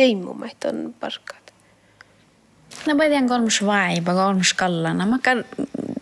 juokke 0.00 0.16
teimumaiton 0.16 0.94
parkkaat. 1.00 1.52
No 2.86 2.96
pidän 2.96 3.28
kolmus 3.28 3.66
vaipa, 3.66 4.14
kolmus 4.14 4.54
kallana. 4.54 5.06
Mä 5.06 5.18
kan 5.22 5.44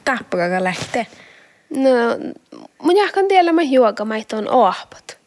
tappakaa 0.05 0.65
lähtee. 0.65 1.07
No, 1.71 1.91
mun 2.83 2.97
jahkan 2.97 3.29
tiellä 3.29 3.53
mä 3.53 3.63
juokamaiton 3.63 4.49
ohpat. 4.49 5.19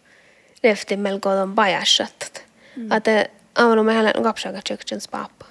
Lefti 0.64 0.98
melko 0.98 1.30
on 1.30 1.56
pajassattat. 1.56 2.44
Mm. 2.76 2.92
Että 2.92 3.26
aamunu 3.56 3.84
mä 3.84 3.94
hänen 3.94 4.24
kapsaka 4.24 4.60
tjöktsens 4.64 5.08
pappa. 5.08 5.46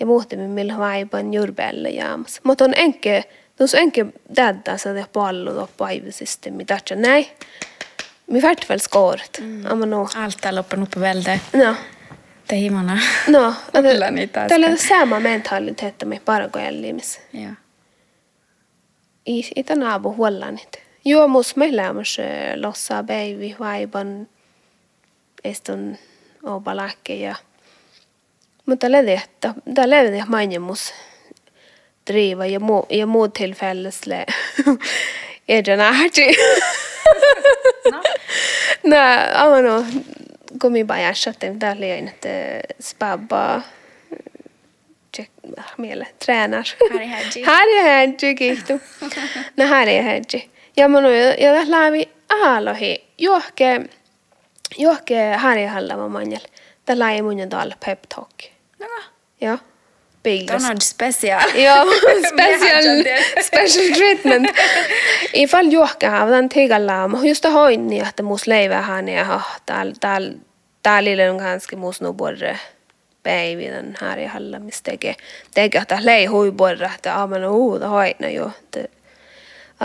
Ja 0.00 0.06
muhtimme 0.06 0.48
millä 0.48 0.78
vaipan 0.78 1.34
jurbelle 1.34 1.90
jaamas. 1.90 2.40
Mutta 2.44 2.64
on 2.64 2.72
enke, 2.76 3.24
tuossa 3.56 3.78
enke 3.78 4.06
så 4.76 4.94
det 4.94 5.12
pallo 5.12 5.54
då 5.54 5.68
paivissysteemi. 5.76 6.64
Tähtsä 6.64 6.94
näin. 6.96 7.26
Färt 8.40 8.68
väl 8.68 8.80
skåret. 8.80 9.38
Mm. 9.40 9.92
Allt 10.14 10.44
är 10.44 10.52
loppen 10.52 10.82
uppe 10.82 11.00
välde. 11.00 11.40
No. 11.52 11.74
Det 12.48 12.56
himana. 12.56 12.98
No, 13.26 13.54
Kyllä 13.72 14.10
niitä 14.10 14.48
Tällä 14.48 14.66
on 14.66 14.78
sama 14.78 15.20
mentaliteetti 15.20 16.04
me 16.04 16.20
parakojellimis. 16.24 17.20
Joo. 17.32 17.52
I, 19.26 19.38
i 19.56 19.64
den 19.68 19.82
abu 19.82 20.14
huollanit. 20.14 20.82
Joo, 21.04 21.28
mus 21.28 21.56
me 21.56 21.76
lämmäs 21.76 22.16
lossa 22.56 23.04
päivi 23.04 23.56
vaiban 23.60 24.28
estun 25.44 25.98
obalakke 26.42 27.14
ja 27.14 27.34
mutta 28.66 28.92
ledi, 28.92 29.12
että 29.12 29.54
tämä 29.74 29.90
ledi 29.90 30.22
mainemus 30.26 30.94
driva 32.10 32.46
ja 32.46 32.60
muu, 32.60 32.86
ja 32.90 33.06
muu 33.06 33.28
tillfällesle 33.28 34.26
är 35.48 35.80
ahti. 35.80 36.26
No. 37.90 38.02
No, 38.84 38.96
amano, 39.34 39.86
kun 40.60 40.72
minä 40.72 40.86
pajasatin, 40.86 41.58
tämä 41.58 41.72
oli 41.72 41.92
aina, 41.92 42.10
että 42.10 42.28
spabba, 42.80 43.62
check, 45.16 45.30
miele, 45.78 46.06
tränar. 46.26 46.64
Harry 46.90 47.06
Hadji. 47.06 47.42
Harry 47.42 47.80
Hadji, 47.88 48.34
kiitos. 48.34 48.80
No 49.56 49.66
Harry 49.66 50.02
Hadji. 50.02 50.50
Ja 50.76 50.88
mä 50.88 51.00
noin, 51.00 51.16
ja 51.16 51.52
tässä 51.52 51.70
läpi 51.70 52.08
ahalohi, 52.28 53.04
johke, 53.18 53.80
johke 54.78 55.32
Harry 55.36 55.66
Hallama 55.66 56.08
manjal. 56.08 56.40
Tämä 56.84 56.98
läpi 56.98 57.22
mun 57.22 57.48
täällä 57.48 57.76
pep 57.86 58.02
talk. 58.14 58.42
No, 58.78 59.58
Ja. 60.26 60.30
Biglas. 60.30 60.62
Donald 60.62 60.80
special. 60.80 61.40
Ja, 61.54 61.84
special, 62.28 63.04
special 63.42 63.94
treatment. 63.94 64.50
Ifall 65.32 65.66
juokkaa 65.70 66.26
tämän 66.26 66.48
tigalla, 66.48 67.08
mä 67.08 67.18
just 67.22 67.44
hoin 67.44 67.86
niin, 67.86 68.08
että 68.08 68.22
mus 68.22 68.46
leivä 68.46 68.82
hän 68.82 69.08
ja 69.08 69.40
täällä 69.66 69.94
täällä 70.00 70.32
täällä 70.82 71.30
on 71.30 71.36
ganska 71.36 71.76
mus 71.76 72.00
no 72.00 72.12
borre 72.12 72.58
päivi 73.22 73.70
den 73.70 73.96
här 74.00 74.18
i 74.18 74.26
halla 74.26 74.58
mis 74.58 74.82
tege 74.82 75.14
tege 75.54 75.78
att 75.78 76.04
lei 76.04 76.26
hui 76.26 76.52
borre 76.52 76.90
että 76.94 77.22
amen 77.22 77.44
uu 77.44 77.80
da 77.80 77.88
hoina 77.88 78.28
jo 78.28 78.50
että 78.58 78.80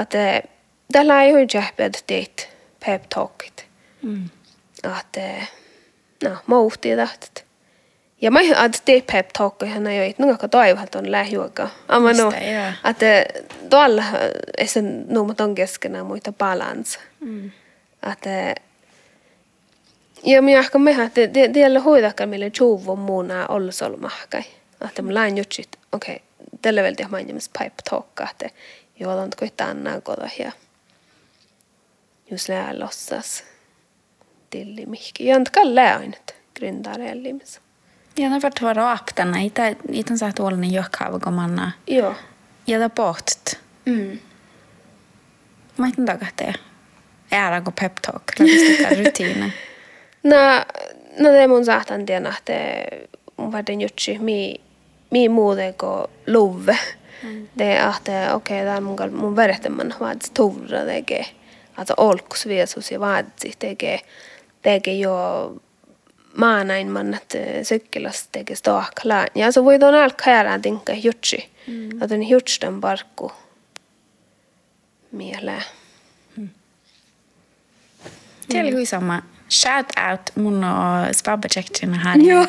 että 0.01 0.41
tällä 0.91 1.23
ei 1.23 1.31
hui 1.31 1.47
jähped 1.53 1.93
teit 2.07 2.57
pep 2.85 3.03
talkit. 3.09 3.65
Mm. 4.01 4.29
Että 4.99 5.47
no, 6.23 6.37
mouhti 6.47 6.95
tahtot. 6.95 7.46
Ja 8.21 8.31
mä 8.31 8.39
että 8.41 8.79
tee 8.85 9.03
pep 9.11 9.29
talk 9.37 9.63
ihan 9.63 9.95
jo, 9.95 10.03
että 10.03 10.23
nunga 10.23 10.47
toivat 10.47 10.95
on 10.95 11.11
lähijuoka. 11.11 11.69
Amma 11.87 12.13
no, 12.13 12.31
että 12.89 13.25
tuolla 13.69 14.03
ei 14.57 14.67
se 14.67 14.81
nuumat 15.07 15.41
on 15.41 15.55
keskenään 15.55 16.05
muita 16.05 16.33
balans. 16.33 16.99
Mm. 17.19 17.51
Että 18.11 18.55
ja 20.23 20.41
minä 20.41 20.59
ehkä 20.59 20.77
mehän, 20.77 21.07
että 21.07 21.21
tiellä 21.53 21.79
hoidakaan 21.79 22.29
meille 22.29 22.51
juuvo 22.59 22.95
muuna 22.95 23.47
olla 23.47 23.71
solmahkai. 23.71 24.43
Että 24.85 25.01
mä 25.01 25.13
lain 25.13 25.37
jutsit, 25.37 25.69
okei, 25.91 26.15
okay, 26.15 26.25
tällä 26.61 26.81
välillä 26.81 26.95
tehdään 26.95 27.11
mainimassa 27.11 27.51
pipe 27.59 27.75
talkka, 27.89 28.27
että 28.31 28.49
joo, 28.99 29.17
on 29.17 29.29
koittaa 29.39 29.67
annaa 29.67 30.01
koda 30.01 30.29
ja 30.39 30.51
just 32.31 32.49
lää 32.49 32.79
lossas 32.79 33.43
tilli 34.49 34.85
mihki. 34.85 35.25
Ja 35.25 35.35
antakaa 35.35 35.75
lää 35.75 35.97
aina, 35.97 36.17
että 36.17 36.33
gründaa 36.59 36.97
reellimissa. 36.97 37.61
Ja 38.17 38.29
no 38.29 38.39
vart 38.43 38.61
var 38.61 38.79
aptana, 38.79 39.39
itä 39.39 39.75
itän 39.91 40.17
saa 40.17 40.33
tuollainen 40.33 40.73
johkaava 40.73 41.19
kun 41.19 41.33
manna. 41.33 41.71
Joo. 41.87 42.15
Ja 42.67 42.79
da 42.79 42.89
pohtet. 42.89 43.59
Mm. 43.85 44.19
Mä 45.77 45.87
itän 45.87 46.05
takahteen. 46.05 46.53
Äära 47.31 47.61
kuin 47.61 47.73
pep 47.79 47.95
talk, 47.95 48.23
läpistetään 48.39 49.05
rutiina. 49.05 49.49
No, 50.23 50.35
no 51.19 51.33
det 51.33 51.47
mun 51.53 51.65
saatan 51.65 52.05
tiedä, 52.05 52.33
että 52.37 52.53
mun 53.37 53.51
varten 53.51 53.81
jutsi 53.81 54.19
mi, 54.19 54.55
mi 55.11 55.29
muuten 55.29 55.73
kuin 55.73 56.07
luve. 56.27 56.77
Mm. 57.23 57.47
Det 57.57 57.77
är 57.77 57.87
att 57.87 58.01
okej, 58.01 58.33
okay, 58.33 58.65
där 58.65 58.81
mun, 58.81 59.13
mun 59.13 59.35
verhtemman 59.35 59.93
vaat 59.99 60.23
stora 60.23 60.85
tege. 60.85 61.25
Alltså 61.75 61.93
olkus 61.97 62.45
viesus 62.45 62.91
ja 62.91 62.99
vaatsi 62.99 63.53
tege. 63.59 63.99
Tege 64.61 64.93
jo 64.93 65.53
maanain 66.37 66.91
man 66.91 67.13
att 67.13 67.35
sykkelas 67.63 68.27
tege 68.31 68.55
staaklaan. 68.55 69.27
Ja 69.35 69.51
så 69.51 69.63
voidaan 69.63 69.95
alkaa 69.95 70.59
tinka 70.59 70.93
jutsi. 70.93 71.49
Mm. 71.67 72.01
Att 72.01 72.11
en 72.11 72.23
jutsten 72.23 72.81
parkku 72.81 73.31
mieleen. 75.11 75.63
Till 78.47 78.73
hui 78.73 78.85
sama. 78.85 79.21
Shout 79.49 79.85
out 80.09 80.35
mun 80.35 80.63
och 80.63 81.15
spabbechecktin 81.15 81.93
här. 81.93 82.17
Joo. 82.17 82.45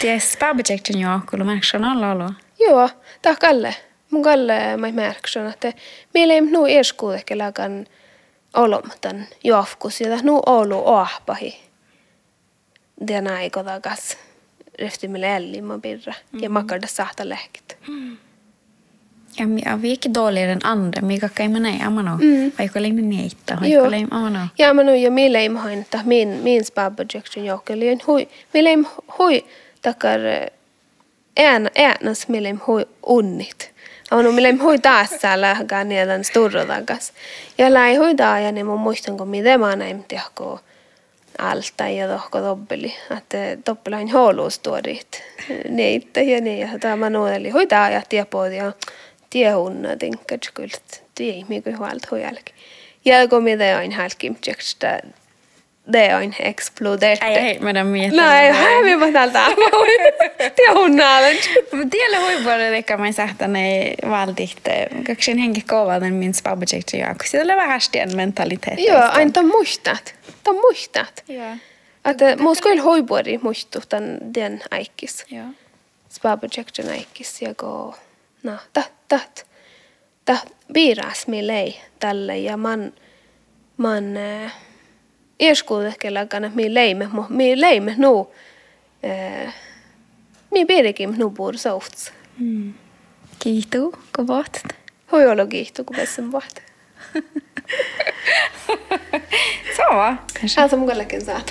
Det 0.00 0.08
är 0.08 0.20
spabbechecktin 0.20 1.00
jo, 1.00 1.20
kun 1.30 1.46
mä 1.46 1.60
on 1.74 1.84
alla. 1.84 2.34
Joo, 2.58 2.88
tämä 3.22 3.36
Kalle. 3.36 3.74
Mun 4.10 4.22
Kalle 4.22 4.76
mä 4.76 4.92
märksin, 4.92 5.46
että 5.46 5.72
meillä 6.14 6.34
ei 6.34 6.40
nu 6.40 6.66
erskuudeke 6.66 7.36
lagan 7.36 7.86
olomatan 8.54 9.26
johkus 9.44 10.00
ja 10.00 10.18
nu 10.22 10.42
olu 10.46 10.82
ohpahi. 10.84 11.71
Rehti 14.78 15.08
meille 15.08 15.34
ällimman 15.34 15.82
pirra 15.82 16.14
ja 16.40 16.50
makarda 16.50 16.86
sahta 16.86 17.28
lehkit. 17.28 17.76
Ja 19.38 19.46
mi 19.46 19.62
on 19.72 19.82
viikki 19.82 20.14
dåligare 20.14 20.52
än 20.52 20.60
andra, 20.64 21.02
mikä 21.02 21.28
kai 21.28 21.48
mä 21.48 21.60
näin 21.60 21.82
amano. 21.82 22.16
Mm. 22.16 22.52
Vaikka 22.58 22.78
oli 22.78 22.90
ne 22.90 23.02
niitä, 23.02 23.58
Joo. 23.62 23.82
vaikka 23.82 23.88
oli 23.88 24.06
amano. 24.10 24.38
Ja 24.58 24.74
mä 24.74 24.82
nu 24.82 24.94
ja 24.94 25.10
meillä 25.10 25.38
ei 25.38 25.48
mahain, 25.48 25.80
että 25.80 26.00
min, 26.04 26.28
min 26.28 26.64
spabbejection 26.64 27.46
jokkeli 27.46 27.92
on 27.92 27.98
hui. 28.06 28.28
Meillä 28.54 28.70
ei 28.70 28.76
hui 29.18 29.44
takar 29.82 30.20
ään, 31.36 31.70
äänas 31.78 32.28
meillä 32.28 32.48
ei 32.48 32.54
hui 32.66 32.86
unnit. 33.06 33.72
Ja 34.10 34.22
no 34.22 34.30
hui 34.62 34.78
taas 34.78 35.10
säällä 35.20 35.56
ganniadan 35.66 36.24
sturro 36.24 36.64
takas. 36.64 37.12
Ja 37.58 37.74
läi 37.74 37.96
hui 37.96 38.14
taa 38.14 38.40
ja 38.40 38.52
niin 38.52 38.66
mun 38.66 38.80
muistan 38.80 39.16
kun 39.16 39.28
mitä 39.28 39.58
mä 39.58 39.76
näin 39.76 40.04
tiedäkö 40.04 40.44
alta 41.38 41.88
ja 41.88 42.08
tohko 42.08 42.40
doppeli. 42.40 42.94
Että 43.18 43.36
doppeli 43.66 43.96
on 43.96 44.12
huoluustuodit. 44.12 45.22
Niitä 45.68 46.20
ja. 46.20 46.38
Ja 46.58 46.78
tämä 46.80 47.10
nu 47.10 47.26
eli 47.26 47.50
hui 47.50 47.66
taa 47.66 47.90
ja 47.90 48.02
tiepod 48.08 48.52
ja 48.52 48.72
tiehunna 49.30 49.96
tinkat 49.96 50.40
kyllä. 50.54 50.78
Tiei 51.14 51.44
mikä 51.48 51.76
huolta 51.76 52.18
jälkeen. 52.18 52.58
Ja 53.04 53.28
kun 53.28 53.42
mitä 53.42 53.80
on 53.84 53.92
halkimtsekstä, 53.92 55.00
det 55.92 56.14
on 56.14 56.34
exploderat. 56.38 57.22
Ei, 57.22 57.36
ei, 57.36 57.58
mä 57.58 57.84
mietin. 57.84 58.16
Nej, 58.16 58.52
här 58.62 58.84
vi 58.84 59.00
var 59.00 59.12
täältä. 59.12 59.46
Tiehunnaalen. 60.56 61.36
Tiellä 61.90 62.20
huipuolella 62.20 62.76
eikä 62.76 62.96
mä 62.96 63.12
sähtäneen 63.12 64.10
valtihte. 64.10 64.88
Kaksin 65.06 65.38
henki 65.38 65.60
kovaden 65.60 66.14
min 66.14 66.34
spabbechecktin 66.34 67.00
jo. 67.00 67.06
Kun 67.06 67.16
siellä 67.24 67.56
vähän 67.56 67.80
stien 67.80 68.16
mentaliteetti. 68.16 68.84
Joo, 68.84 69.02
aina 69.02 69.30
tämän 69.30 69.50
muistat. 69.50 70.14
Tämän 70.44 70.60
muistat. 70.60 71.24
Joo. 71.28 71.56
Että 72.04 72.36
mun 72.36 72.56
skoil 72.56 72.82
hoipuori 72.82 73.38
muistu 73.42 73.78
tämän 73.88 74.18
den 74.34 74.62
aikis. 74.70 75.24
Joo. 75.30 75.46
Spabbejection 76.08 76.88
aikis 76.88 77.42
ja 77.42 77.54
go. 77.54 77.94
No, 78.42 78.52
tat, 78.72 78.92
tat. 79.08 79.46
ta 80.24 80.36
piiras 80.72 81.26
mi 81.26 81.46
lei 81.46 81.80
tälle 81.98 82.38
ja 82.38 82.56
man, 82.56 82.92
man 83.76 84.16
äh, 84.16 84.52
ieskuudekella 85.42 86.26
kana 86.26 86.50
mi 86.54 86.74
leimme, 86.74 87.08
mo 87.12 87.26
mi 87.28 87.60
leimme 87.60 87.94
nu, 87.98 88.30
äh, 89.04 89.54
mi 90.50 90.64
piirikin 90.66 91.14
nu 91.18 91.30
puur 91.30 91.58
soufts. 91.58 92.12
Mm. 92.38 92.74
Kiitos, 93.38 93.94
kun 94.16 94.28
vahtat. 94.28 94.62
Hoi 95.12 95.26
olo 95.26 95.46
kiihtu, 95.46 95.84
kun 95.84 95.96
vessen 95.96 96.32
vaht. 96.32 96.62
Sama. 99.76 100.16
Alltså 100.56 100.76
mukallakin 100.76 101.24
saa. 101.24 101.40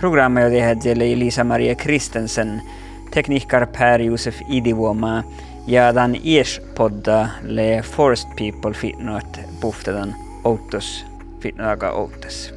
Programmet 0.00 0.52
tehdään 0.52 0.98
Lisa-Maria 0.98 1.74
Kristensen, 1.74 2.62
tekniikar 3.10 3.66
Per-Josef 3.66 4.40
Idivuoma 4.48 5.24
ja 5.66 5.92
tämän 5.92 6.16
ies-podda 6.24 7.28
le 7.42 7.82
Forest 7.82 8.28
People 8.36 8.72
fitnoat 8.72 9.40
puhtetan 10.44 10.52
outos 10.52 11.06
fitnoaga 11.40 11.90
outas. 11.92 12.53